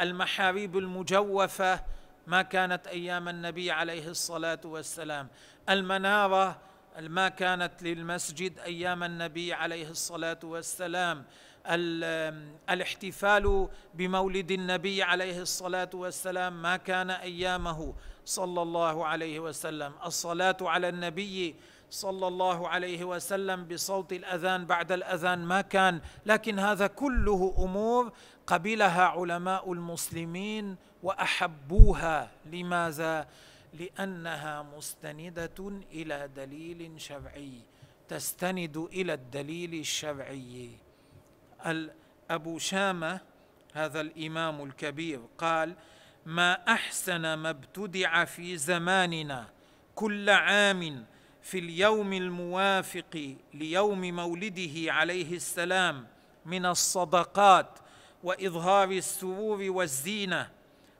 المحاريب 0.00 0.76
المجوفة 0.76 1.80
ما 2.26 2.42
كانت 2.42 2.86
أيام 2.86 3.28
النبي 3.28 3.70
عليه 3.70 4.08
الصلاة 4.08 4.60
والسلام. 4.64 5.28
المنارة 5.68 6.58
ما 7.00 7.28
كانت 7.28 7.82
للمسجد 7.82 8.58
أيام 8.58 9.02
النبي 9.02 9.52
عليه 9.52 9.90
الصلاة 9.90 10.40
والسلام. 10.44 11.24
الاحتفال 11.68 13.68
بمولد 13.94 14.50
النبي 14.50 15.02
عليه 15.02 15.42
الصلاة 15.42 15.90
والسلام 15.94 16.62
ما 16.62 16.76
كان 16.76 17.10
أيامه 17.10 17.94
صلى 18.24 18.62
الله 18.62 19.06
عليه 19.06 19.40
وسلم. 19.40 19.92
الصلاة 20.06 20.56
على 20.60 20.88
النبي 20.88 21.54
صلى 21.90 22.28
الله 22.28 22.68
عليه 22.68 23.04
وسلم 23.04 23.64
بصوت 23.64 24.12
الأذان 24.12 24.66
بعد 24.66 24.92
الأذان 24.92 25.38
ما 25.38 25.60
كان 25.60 26.00
لكن 26.26 26.58
هذا 26.58 26.86
كله 26.86 27.54
أمور 27.58 28.12
قبلها 28.46 29.02
علماء 29.02 29.72
المسلمين 29.72 30.76
وأحبوها. 31.02 32.30
لماذا؟ 32.46 33.28
لأنها 33.74 34.62
مستندة 34.62 35.82
إلى 35.92 36.28
دليل 36.36 37.00
شرعي 37.00 37.52
تستند 38.08 38.76
إلى 38.76 39.14
الدليل 39.14 39.74
الشرعي. 39.74 40.70
أبو 42.30 42.58
شامة 42.58 43.20
هذا 43.74 44.00
الإمام 44.00 44.64
الكبير 44.64 45.20
قال 45.38 45.74
ما 46.26 46.52
أحسن 46.72 47.34
ما 47.34 47.50
ابتدع 47.50 48.24
في 48.24 48.56
زماننا 48.56 49.48
كل 49.94 50.30
عام 50.30 51.06
في 51.42 51.58
اليوم 51.58 52.12
الموافق 52.12 53.36
ليوم 53.54 54.16
مولده 54.16 54.92
عليه 54.92 55.36
السلام 55.36 56.06
من 56.46 56.66
الصدقات 56.66 57.78
وإظهار 58.22 58.90
السرور 58.90 59.70
والزينة 59.70 60.50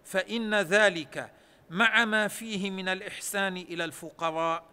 فإن 0.05 0.55
ذلك 0.55 1.31
مع 1.71 2.05
ما 2.05 2.29
فيه 2.29 2.71
من 2.71 2.89
الإحسان 2.89 3.57
إلى 3.57 3.85
الفقراء 3.85 4.65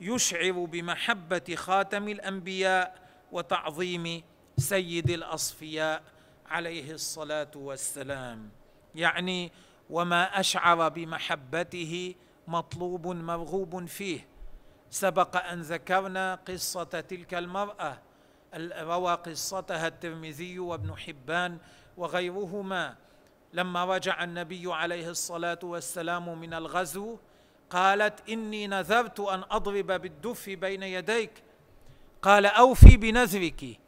يشعر 0.00 0.52
بمحبة 0.52 1.54
خاتم 1.54 2.08
الأنبياء 2.08 2.94
وتعظيم 3.32 4.22
سيد 4.58 5.10
الأصفياء 5.10 6.02
عليه 6.46 6.92
الصلاة 6.92 7.50
والسلام. 7.56 8.50
يعني 8.94 9.52
وما 9.90 10.40
أشعر 10.40 10.88
بمحبته 10.88 12.14
مطلوب 12.48 13.06
مرغوب 13.06 13.86
فيه. 13.86 14.26
سبق 14.90 15.36
أن 15.36 15.60
ذكرنا 15.60 16.34
قصة 16.34 16.84
تلك 16.84 17.34
المرأة 17.34 17.98
روى 18.80 19.14
قصتها 19.14 19.86
الترمذي 19.86 20.58
وابن 20.58 20.96
حبان 20.96 21.58
وغيرهما. 21.96 22.96
لما 23.52 23.84
رجع 23.84 24.24
النبي 24.24 24.72
عليه 24.72 25.10
الصلاة 25.10 25.58
والسلام 25.62 26.38
من 26.38 26.54
الغزو 26.54 27.18
قالت 27.70 28.28
إني 28.28 28.66
نذرت 28.66 29.20
أن 29.20 29.44
أضرب 29.50 29.86
بالدف 29.86 30.50
بين 30.50 30.82
يديك. 30.82 31.42
قال 32.22 32.46
أوفي 32.46 32.96
بنذرك. 32.96 33.78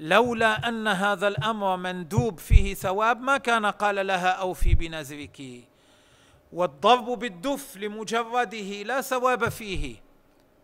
لولا 0.00 0.68
أن 0.68 0.88
هذا 0.88 1.28
الأمر 1.28 1.76
مندوب 1.76 2.38
فيه 2.38 2.74
ثواب 2.74 3.20
ما 3.20 3.36
كان 3.36 3.66
قال 3.66 4.06
لها 4.06 4.28
أوفي 4.28 4.74
بنذرك. 4.74 5.42
والضرب 6.52 7.18
بالدف 7.18 7.76
لمجرده 7.76 8.82
لا 8.82 9.00
ثواب 9.00 9.48
فيه. 9.48 9.96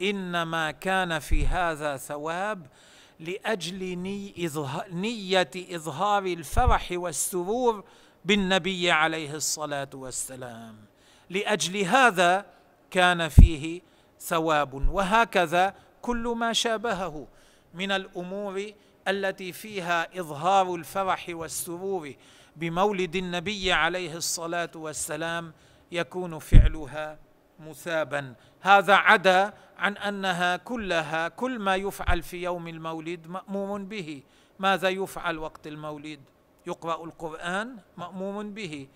إنما 0.02 0.70
كان 0.70 1.18
في 1.18 1.46
هذا 1.46 1.96
ثواب 1.96 2.66
لأجل 3.20 3.98
ني 3.98 4.50
نية 4.92 5.50
إظهار 5.56 6.24
الفرح 6.24 6.88
والسرور 6.92 7.84
بالنبي 8.24 8.90
عليه 8.90 9.34
الصلاة 9.34 9.90
والسلام. 9.94 10.76
لأجل 11.30 11.76
هذا 11.76 12.46
كان 12.90 13.28
فيه 13.28 13.80
ثواب. 14.20 14.88
وهكذا 14.88 15.74
كل 16.02 16.34
ما 16.36 16.52
شابهه 16.52 17.26
من 17.74 17.92
الأمور 17.92 18.72
التي 19.08 19.52
فيها 19.52 20.20
إظهار 20.20 20.74
الفرح 20.74 21.26
والسرور 21.28 22.14
بمولد 22.56 23.16
النبي 23.16 23.72
عليه 23.72 24.16
الصلاة 24.16 24.70
والسلام 24.74 25.52
يكون 25.92 26.38
فعلها 26.38 27.18
مثابا. 27.60 28.34
هذا 28.60 28.94
عدا 28.94 29.54
عن 29.78 29.96
أنها 29.96 30.56
كلها 30.56 31.28
كل 31.28 31.58
ما 31.58 31.76
يفعل 31.76 32.22
في 32.22 32.42
يوم 32.42 32.68
المولد 32.68 33.26
مأموم 33.26 33.84
به. 33.84 34.22
ماذا 34.58 34.88
يفعل 34.88 35.38
وقت 35.38 35.66
المولد؟ 35.66 36.20
يقرأ 36.66 37.04
القرآن 37.04 37.76
مأموم 37.96 38.54
به. 38.54 38.88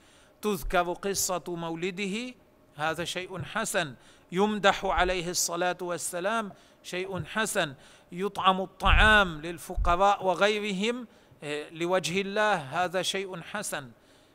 تذكر 0.42 0.92
قصة 0.92 1.44
مولده؟ 1.48 2.34
هذا 2.76 3.04
شيء 3.04 3.42
حسن. 3.42 3.94
يمدح 4.32 4.84
عليه 4.84 5.30
الصلاة 5.30 5.76
والسلام 5.80 6.52
شيء 6.88 7.24
حسن 7.24 7.74
يطعم 8.12 8.60
الطعام 8.60 9.40
للفقراء 9.40 10.26
وغيرهم 10.26 11.06
آه، 11.42 11.70
لوجه 11.70 12.20
الله 12.20 12.54
هذا 12.54 13.02
شيء 13.02 13.40
حسن. 13.40 13.90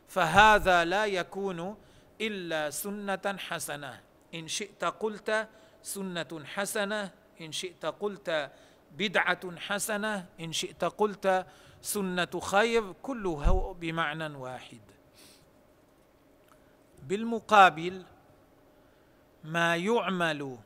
فهذا 0.08 0.86
لا 0.86 1.06
يكون 1.06 1.76
إلا 2.22 2.70
سنة 2.70 3.38
حسنة. 3.38 4.02
إن 4.34 4.48
شئت 4.48 4.84
قلت 4.86 5.48
سنة 5.82 6.44
حسنة 6.46 7.12
إن 7.42 7.52
شئت 7.52 7.86
قلت 7.86 8.52
بدعة 8.98 9.56
حسنة 9.58 10.26
إن 10.40 10.52
شئت 10.54 10.84
قلت 10.84 11.46
سنة 11.82 12.40
خير 12.40 12.92
كله 12.92 13.74
بمعنى 13.74 14.36
واحد. 14.36 14.82
بالمقابل 17.04 18.06
ما 19.44 19.76
يعمل 19.76 20.58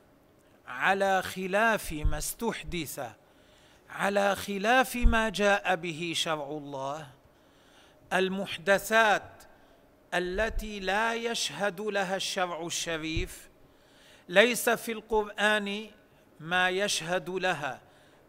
على 0.68 1.22
خلاف 1.22 1.94
ما 1.94 2.18
استحدث 2.18 3.02
على 3.90 4.36
خلاف 4.36 4.96
ما 4.96 5.30
جاء 5.30 5.76
به 5.76 6.14
شرع 6.16 6.50
الله. 6.50 7.08
المحدثات 8.14 9.44
التي 10.14 10.80
لا 10.80 11.14
يشهد 11.14 11.82
لها 11.82 12.16
الشرع 12.16 12.66
الشريف 12.66 13.50
ليس 14.30 14.70
في 14.70 14.92
القرآن 14.92 15.86
ما 16.40 16.70
يشهد 16.70 17.30
لها 17.30 17.82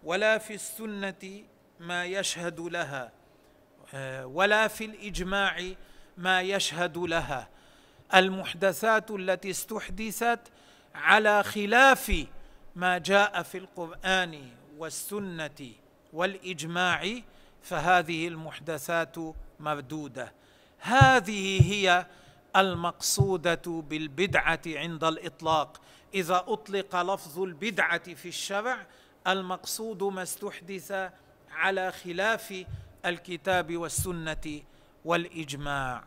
ولا 0.05 0.39
في 0.39 0.55
السنة 0.55 1.45
ما 1.81 2.05
يشهد 2.05 2.61
لها 2.61 3.13
ولا 4.25 4.69
في 4.69 4.85
الإجماع 4.85 5.63
ما 6.17 6.43
يشهد 6.43 6.99
لها. 6.99 7.49
المحدثات 8.15 9.11
التي 9.11 9.51
استحدثت 9.51 10.41
على 10.99 11.43
خلاف 11.43 12.27
ما 12.77 12.99
جاء 12.99 13.43
في 13.43 13.59
القرآن 13.59 14.49
والسنة 14.79 15.73
والإجماع 16.13 17.21
فهذه 17.63 18.29
المحدثات 18.29 19.17
مردودة. 19.61 20.33
هذه 20.79 21.73
هي 21.73 22.07
المقصودة 22.57 23.63
بالبدعة 23.67 24.61
عند 24.67 25.05
الإطلاق. 25.05 25.81
إذا 26.15 26.45
أطلق 26.49 27.03
لفظ 27.03 27.41
البدعة 27.41 28.15
في 28.15 28.29
الشرع 28.29 28.87
المقصود 29.27 30.03
ما 30.03 30.23
استحدث 30.23 31.11
على 31.51 31.93
خلاف 31.93 32.65
الكتاب 33.07 33.77
والسنة 33.77 34.63
والإجماع. 35.05 36.05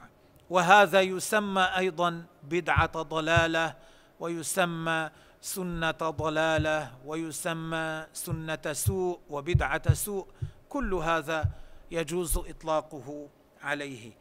وهذا 0.50 1.02
يسمى 1.02 1.62
أيضا 1.62 2.26
بدعة 2.44 3.02
ضلالة 3.02 3.76
ويسمى 4.22 5.10
سنة 5.42 5.92
ضلالة 5.92 6.92
ويسمى 7.06 8.08
سنة 8.14 8.74
سوء 8.74 9.20
وبدعة 9.30 9.94
سوء. 9.94 10.28
كل 10.70 10.94
هذا 10.94 11.46
يجوز 11.92 12.38
إطلاقه 12.38 13.30
عليه. 13.62 14.12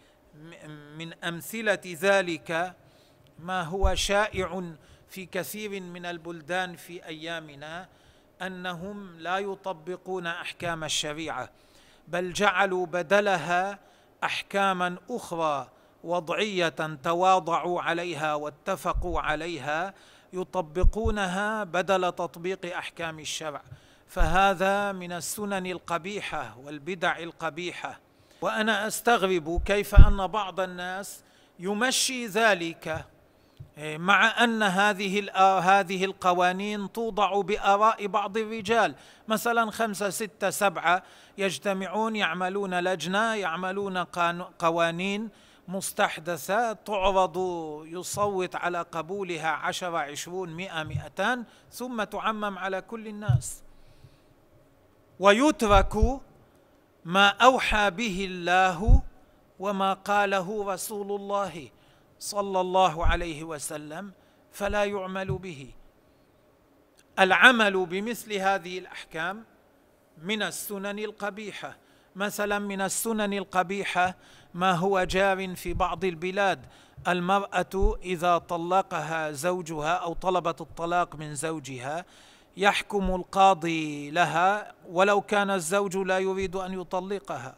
من 0.99 1.15
أمثلة 1.25 1.81
ذلك 1.87 2.75
ما 3.39 3.63
هو 3.63 3.95
شائع 3.95 4.73
في 5.09 5.27
كثير 5.27 5.81
من 5.81 6.07
البلدان 6.07 6.77
في 6.77 7.07
أيامنا 7.07 7.89
أنهم 8.43 9.19
لا 9.19 9.39
يطبقون 9.39 10.27
أحكام 10.27 10.85
الشريعة 10.85 11.51
بل 12.09 12.33
جعلوا 12.33 12.87
بدلها 12.87 13.79
أحكاما 14.25 14.97
أخرى 15.11 15.71
وضعية 16.05 16.99
تواضعوا 17.03 17.83
عليها 17.83 18.35
واتفقوا 18.35 19.21
عليها 19.21 19.95
يطبقونها 20.33 21.65
بدل 21.65 22.13
تطبيق 22.13 22.77
أحكام 22.77 23.19
الشرع. 23.19 23.63
فهذا 24.09 24.93
من 24.93 25.13
السنن 25.13 25.67
القبيحة 25.67 26.57
والبدع 26.65 27.19
القبيحة. 27.19 28.01
وأنا 28.41 28.87
أستغرب 28.87 29.63
كيف 29.65 29.95
أن 29.95 30.27
بعض 30.27 30.61
الناس 30.61 31.25
يمشي 31.59 32.27
ذلك 32.27 33.05
إيه، 33.79 33.99
مع 33.99 34.45
أن 34.45 34.63
هذه 34.63 35.31
هذه 35.61 36.05
القوانين 36.05 36.93
توضع 36.93 37.41
بآراء 37.41 38.07
بعض 38.07 38.37
الرجال. 38.37 38.95
مثلا 39.29 39.71
خمسة 39.71 40.11
ستة 40.11 40.51
سبعة 40.51 41.03
يجتمعون 41.39 42.17
يعملون 42.17 42.81
لجنة 42.81 43.35
يعملون 43.35 43.99
قوانين 44.59 45.29
مستحدثة 45.71 46.73
تعرض 46.73 47.37
يصوت 47.87 48.57
على 48.57 48.83
قبولها 48.83 49.49
عشرة 49.49 49.99
عشرون 49.99 50.55
مئة 50.55 50.83
مئتان 50.83 51.45
ثم 51.73 52.05
تعمم 52.05 52.59
على 52.59 52.83
كل 52.83 53.09
الناس. 53.09 53.63
ويترك 55.21 56.21
ما 57.05 57.29
أوحى 57.29 57.91
به 57.91 58.25
الله 58.31 59.03
وما 59.59 59.93
قاله 59.93 60.73
رسول 60.73 61.13
الله 61.13 61.69
صلى 62.19 62.61
الله 62.61 63.07
عليه 63.07 63.45
وسلم 63.45 64.13
فلا 64.53 64.85
يعمل 64.85 65.39
به. 65.39 65.71
العمل 67.19 67.87
بمثل 67.87 68.33
هذه 68.33 68.79
الأحكام 68.79 69.45
من 70.23 70.43
السنن 70.43 70.99
القبيحة. 70.99 71.77
مثلا 72.17 72.59
من 72.59 72.81
السنن 72.81 73.33
القبيحة 73.33 74.15
ما 74.55 74.73
هو 74.73 75.05
جار 75.05 75.57
في 75.57 75.75
بعض 75.75 76.05
البلاد. 76.05 76.67
المرأة 77.09 77.99
إذا 78.03 78.39
طلقها 78.39 79.31
زوجها 79.33 79.93
أو 79.93 80.13
طلبت 80.13 80.61
الطلاق 80.61 81.17
من 81.17 81.35
زوجها 81.35 82.05
يحكم 82.57 83.15
القاضي 83.15 84.11
لها 84.11 84.75
ولو 84.89 85.21
كان 85.21 85.51
الزوج 85.51 85.97
لا 85.97 86.19
يريد 86.19 86.57
أن 86.57 86.81
يطلقها 86.81 87.57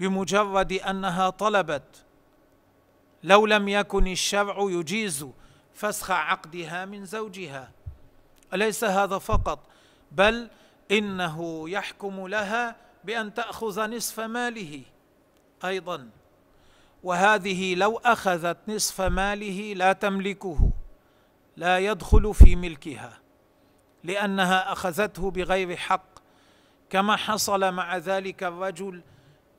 بمجرد 0.00 0.72
أنها 0.72 1.30
طلبت. 1.30 2.04
لو 3.22 3.46
لم 3.46 3.68
يكن 3.68 4.06
الشرع 4.06 4.56
يجيز 4.60 5.26
فسخ 5.74 6.10
عقدها 6.10 6.84
من 6.84 7.04
زوجها. 7.04 7.70
أليس 8.54 8.84
هذا 8.84 9.18
فقط؟ 9.18 9.58
بل 10.12 10.50
إنه 10.90 11.70
يحكم 11.70 12.26
لها 12.26 12.76
بأن 13.04 13.34
تأخذ 13.34 13.86
نصف 13.86 14.20
ماله. 14.20 14.82
أيضا. 15.64 16.08
وهذه 17.02 17.74
لو 17.74 17.96
أخذت 18.04 18.56
نصف 18.68 19.00
ماله 19.00 19.74
لا 19.74 19.92
تملكه 19.92 20.70
لا 21.56 21.78
يدخل 21.78 22.34
في 22.34 22.56
ملكها 22.56 23.18
لأنها 24.04 24.72
أخذته 24.72 25.30
بغير 25.30 25.76
حق 25.76 26.04
كما 26.90 27.16
حصل 27.16 27.72
مع 27.72 27.96
ذلك 27.96 28.42
الرجل 28.42 29.02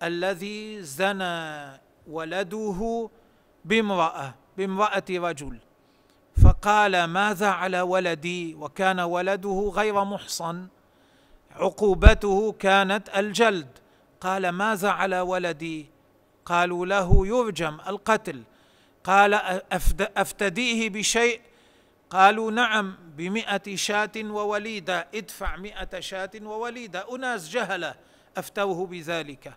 الذي 0.04 0.82
زنى 0.82 1.80
ولده 2.08 3.10
بامرأة 3.66 4.36
بامرأة 4.58 5.04
رجل. 5.10 5.58
فقال 6.44 7.04
ماذا 7.04 7.48
على 7.48 7.82
ولدي؟ 7.82 8.56
وكان 8.56 9.00
ولده 9.00 9.72
غير 9.76 10.04
محصن 10.04 10.68
عقوبته 11.52 12.52
كانت 12.52 13.10
الجلد. 13.18 13.68
قال 14.22 14.50
ماذا 14.50 14.90
على 14.90 15.20
ولدي؟ 15.20 15.90
قالوا 16.45 16.86
له 16.86 17.27
يرجم 17.27 17.77
القتل. 17.88 18.43
قال 19.04 19.34
أفتديه 20.17 20.89
بشيء؟ 20.89 21.41
قالوا 22.10 22.51
نعم 22.51 22.97
بمئة 23.17 23.75
شاة 23.75 24.12
ووليدة. 24.17 25.08
ادفع 25.15 25.56
مئة 25.56 25.99
شاة 25.99 26.32
ووليدة. 26.41 27.15
أناس 27.15 27.49
جهلة. 27.49 27.95
أفتوه 28.38 28.86
بذلك. 28.86 29.54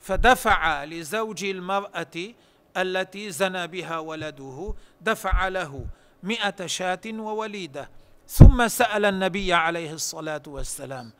فدفع 0.00 0.84
لزوج 0.84 1.44
المرأة 1.44 2.34
التي 2.76 3.30
زنى 3.30 3.66
بها 3.66 3.98
ولده 3.98 4.74
دفع 5.00 5.48
له 5.48 5.86
مئة 6.22 6.66
شاة 6.66 7.00
ووليدة. 7.06 7.90
ثم 8.28 8.68
سأل 8.68 9.04
النبي 9.04 9.52
عليه 9.52 9.92
الصلاة 9.92 10.42
والسلام. 10.46 11.12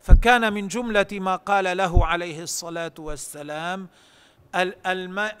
فكان 0.00 0.52
من 0.52 0.68
جملة 0.68 1.06
ما 1.12 1.36
قال 1.36 1.76
له 1.76 2.06
عليه 2.06 2.42
الصلاة 2.42 2.94
والسلام 2.98 3.88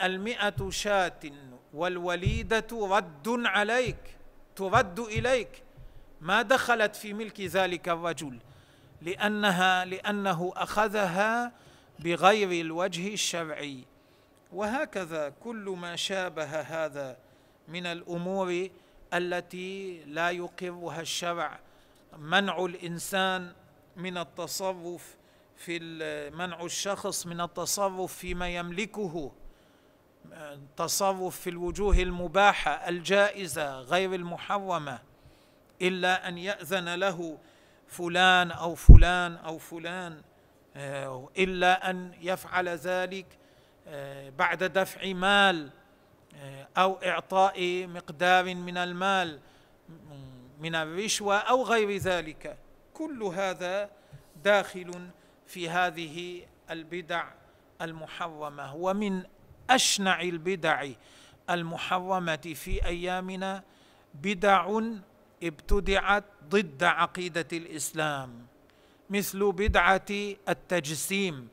المئة 0.02 0.70
شاة 0.70 1.20
والوليدة 1.74 2.66
رد 2.72 3.28
عليك 3.28 4.16
ترد 4.56 4.98
إليك. 5.00 5.62
ما 6.20 6.42
دخلت 6.42 6.96
في 6.96 7.12
ملك 7.12 7.40
ذلك 7.40 7.88
الرجل 7.88 8.38
لأنها 9.02 9.84
لأنه 9.84 10.52
أخذها 10.56 11.52
بغير 11.98 12.64
الوجه 12.64 13.12
الشرعي. 13.14 13.84
وهكذا 14.52 15.28
كل 15.28 15.76
ما 15.80 15.96
شابه 15.96 16.60
هذا 16.60 17.16
من 17.68 17.86
الأمور 17.86 18.68
التي 19.14 20.04
لا 20.04 20.30
يقرها 20.30 21.00
الشرع 21.00 21.58
منع 22.18 22.64
الإنسان 22.64 23.52
من 23.96 24.18
التصرف 24.18 25.16
في 25.56 25.78
منع 26.34 26.64
الشخص 26.64 27.26
من 27.26 27.40
التصرف 27.40 28.12
فيما 28.12 28.48
يملكه 28.48 29.32
تصرف 30.76 31.40
في 31.40 31.50
الوجوه 31.50 31.98
المباحة 31.98 32.70
الجائزة 32.70 33.80
غير 33.80 34.14
المحرمة 34.14 34.98
إلا 35.82 36.28
أن 36.28 36.38
يأذن 36.38 36.94
له 36.94 37.38
فلان 37.86 38.50
أو 38.50 38.74
فلان 38.74 39.36
أو 39.36 39.58
فلان 39.58 40.22
آه، 40.76 41.28
إلا 41.38 41.90
أن 41.90 42.12
يفعل 42.20 42.68
ذلك 42.68 43.26
آه، 43.86 44.30
بعد 44.30 44.64
دفع 44.64 45.12
مال 45.12 45.70
آه، 46.36 46.68
أو 46.76 46.94
إعطاء 46.94 47.86
مقدار 47.86 48.54
من 48.54 48.76
المال 48.76 49.40
من 50.60 50.74
الرشوة 50.74 51.36
أو 51.36 51.62
غير 51.62 51.96
ذلك. 51.96 52.58
كل 52.94 53.22
هذا 53.22 53.90
داخل 54.44 55.08
في 55.46 55.70
هذه 55.70 56.42
البدع 56.70 57.24
المحرمة 57.82 58.74
ومن 58.74 59.22
أشنع 59.70 60.20
البدع 60.20 60.88
المحرمة 61.50 62.52
في 62.54 62.84
أيامنا 62.86 63.62
بدع 64.14 64.80
ابتدعت 65.42 66.24
ضد 66.48 66.84
عقيدة 66.84 67.48
الإسلام 67.52 68.46
مثل 69.10 69.52
بدعة 69.52 70.06
التجسيم 70.48 71.48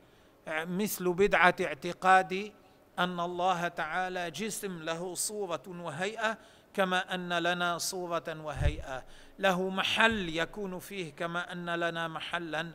مثل 0.47 1.13
بدعة 1.13 1.55
اعتقاد 1.61 2.51
أن 2.99 3.19
الله 3.19 3.67
تعالى 3.67 4.31
جسم 4.31 4.83
له 4.83 5.15
صورة 5.15 5.63
وهيئة 5.67 6.37
كما 6.73 7.15
أن 7.15 7.33
لنا 7.33 7.77
صورة 7.77 8.23
وهيئة. 8.43 9.03
له 9.39 9.69
محل 9.69 10.29
يكون 10.29 10.79
فيه 10.79 11.13
كما 11.13 11.51
أن 11.51 11.69
لنا 11.69 12.07
محلا 12.07 12.71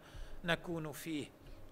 نكون 0.47 0.93
فيه. 0.93 1.27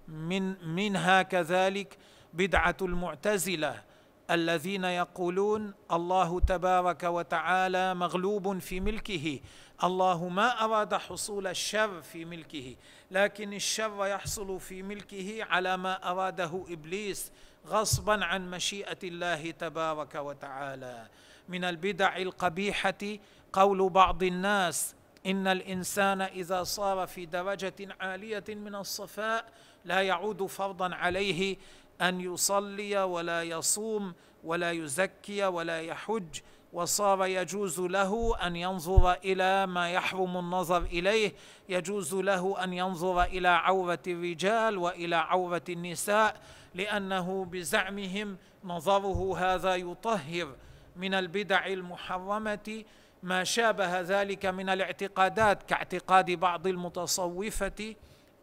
من 0.08 0.74
منها 0.74 1.22
كذلك 1.22 1.98
بدعة 2.32 2.76
المعتزلة 2.82 3.82
الذين 4.30 4.84
يقولون 4.84 5.74
الله 5.92 6.40
تبارك 6.40 7.02
وتعالى 7.02 7.94
مغلوب 7.94 8.58
في 8.58 8.80
ملكه 8.80 9.40
الله 9.84 10.28
ما 10.28 10.64
أراد 10.64 10.94
حصول 10.94 11.46
الشر 11.46 12.02
في 12.02 12.24
ملكه 12.24 12.76
لكن 13.10 13.52
الشر 13.52 14.06
يحصل 14.06 14.60
في 14.60 14.82
ملكه 14.82 15.44
على 15.44 15.76
ما 15.76 16.10
أراده 16.10 16.64
إبليس 16.68 17.32
غصبا 17.66 18.24
عن 18.24 18.50
مشيئة 18.50 18.98
الله 19.04 19.50
تبارك 19.50 20.14
وتعالى. 20.14 21.08
من 21.48 21.64
البدع 21.64 22.16
القبيحة 22.16 23.18
قول 23.52 23.90
بعض 23.90 24.22
الناس 24.22 24.94
إن 25.26 25.46
الإنسان 25.46 26.20
إذا 26.20 26.62
صار 26.62 27.06
في 27.06 27.26
درجه 27.26 27.74
عالية 28.00 28.44
من 28.48 28.74
الصفاء 28.74 29.44
لا 29.84 30.02
يعود 30.02 30.46
فرضا 30.46 30.94
عليه 30.94 31.56
أن 32.00 32.20
يصلي 32.20 33.02
ولا 33.02 33.42
يصوم 33.42 34.14
ولا 34.44 34.72
يزكي 34.72 35.44
ولا 35.44 35.80
يحج 35.82 36.40
وصار 36.72 37.26
يجوز 37.26 37.80
له 37.80 38.37
أن 38.46 38.56
ينظر 38.56 39.12
إلى 39.12 39.66
ما 39.66 39.90
يحرم 39.90 40.37
النظر 40.37 40.82
إليه 40.82 41.32
يجوز 41.68 42.14
له 42.14 42.64
أن 42.64 42.72
ينظر 42.72 43.22
إلى 43.22 43.48
عورة 43.48 44.02
الرجال 44.06 44.78
وإلى 44.78 45.16
عورة 45.16 45.62
النساء 45.68 46.40
لأنه 46.74 47.44
بزعمهم 47.44 48.37
نظره 48.64 49.38
هذا 49.38 49.74
يطهر 49.76 50.54
من 50.96 51.14
البدع 51.14 51.66
المحرمة 51.66 52.84
ما 53.24 53.44
شابه 53.44 54.00
ذلك 54.00 54.46
من 54.46 54.68
الاعتقادات 54.68 55.62
كاعتقاد 55.62 56.30
بعض 56.30 56.66
المتصوفة 56.66 57.94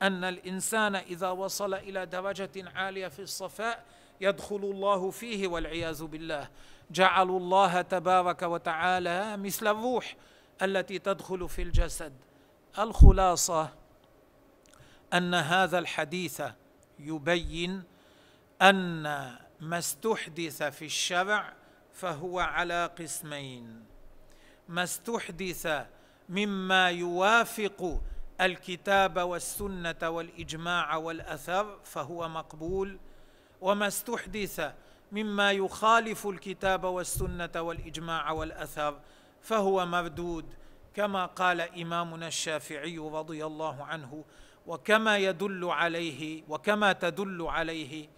أن 0.01 0.23
الإنسان 0.23 0.95
إذا 0.95 1.29
وصل 1.29 1.73
إلى 1.73 2.05
درجة 2.05 2.71
عالية 2.75 3.07
في 3.07 3.21
الصفاء 3.21 3.85
يدخل 4.21 4.55
الله 4.55 5.11
فيه 5.11 5.47
والعياذ 5.47 6.03
بالله. 6.03 6.49
جعلوا 6.91 7.39
الله 7.39 7.81
تبارك 7.81 8.41
وتعالى 8.41 9.37
مثل 9.37 9.67
الروح 9.67 10.15
التي 10.61 10.99
تدخل 10.99 11.49
في 11.49 11.61
الجسد. 11.61 12.13
الخلاصة 12.79 13.69
أن 15.13 15.33
هذا 15.33 15.79
الحديث 15.79 16.41
يبين 16.99 17.83
أن 18.61 19.03
ما 19.59 19.77
استحدث 19.77 20.63
في 20.63 20.85
الشرع 20.85 21.53
فهو 21.93 22.39
على 22.39 22.85
قسمين. 22.99 23.90
ما 24.69 24.83
استحدث 24.83 25.85
مما 26.29 26.89
يوافق 26.89 28.01
الكتاب 28.41 29.17
والسنة 29.17 30.09
والإجماع 30.09 30.95
والأثر 30.95 31.79
فهو 31.83 32.29
مقبول 32.29 32.99
وما 33.61 33.87
استحدث 33.87 34.71
مما 35.11 35.51
يخالف 35.51 36.27
الكتاب 36.27 36.83
والسنة 36.83 37.49
والإجماع 37.55 38.31
والأثر 38.31 38.99
فهو 39.41 39.85
مردود 39.85 40.45
كما 40.93 41.25
قال 41.25 41.61
إمامنا 41.61 42.27
الشافعي 42.27 42.97
رضي 42.97 43.45
الله 43.45 43.83
عنه 43.83 44.23
وكما 44.67 45.17
يدل 45.17 45.65
عليه 45.65 46.43
وكما 46.49 46.93
تدل 46.93 47.41
عليه 47.47 48.09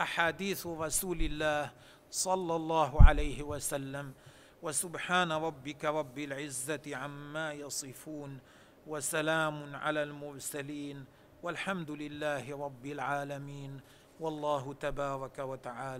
أحاديث 0.00 0.66
رسول 0.66 1.20
الله 1.22 1.70
صلى 2.10 2.56
الله 2.56 3.02
عليه 3.02 3.42
وسلم. 3.42 4.12
وسبحان 4.62 5.32
ربك 5.32 5.84
رب 5.84 6.18
العزة 6.18 6.96
عما 6.96 7.52
يصفون 7.52 8.38
وسلام 8.86 9.76
على 9.76 10.02
المرسلين 10.02 11.04
والحمد 11.42 11.90
لله 11.90 12.64
رب 12.64 12.86
العالمين. 12.86 13.80
والله 14.20 14.74
تبارك 14.74 15.38
وتعالى 15.38 15.98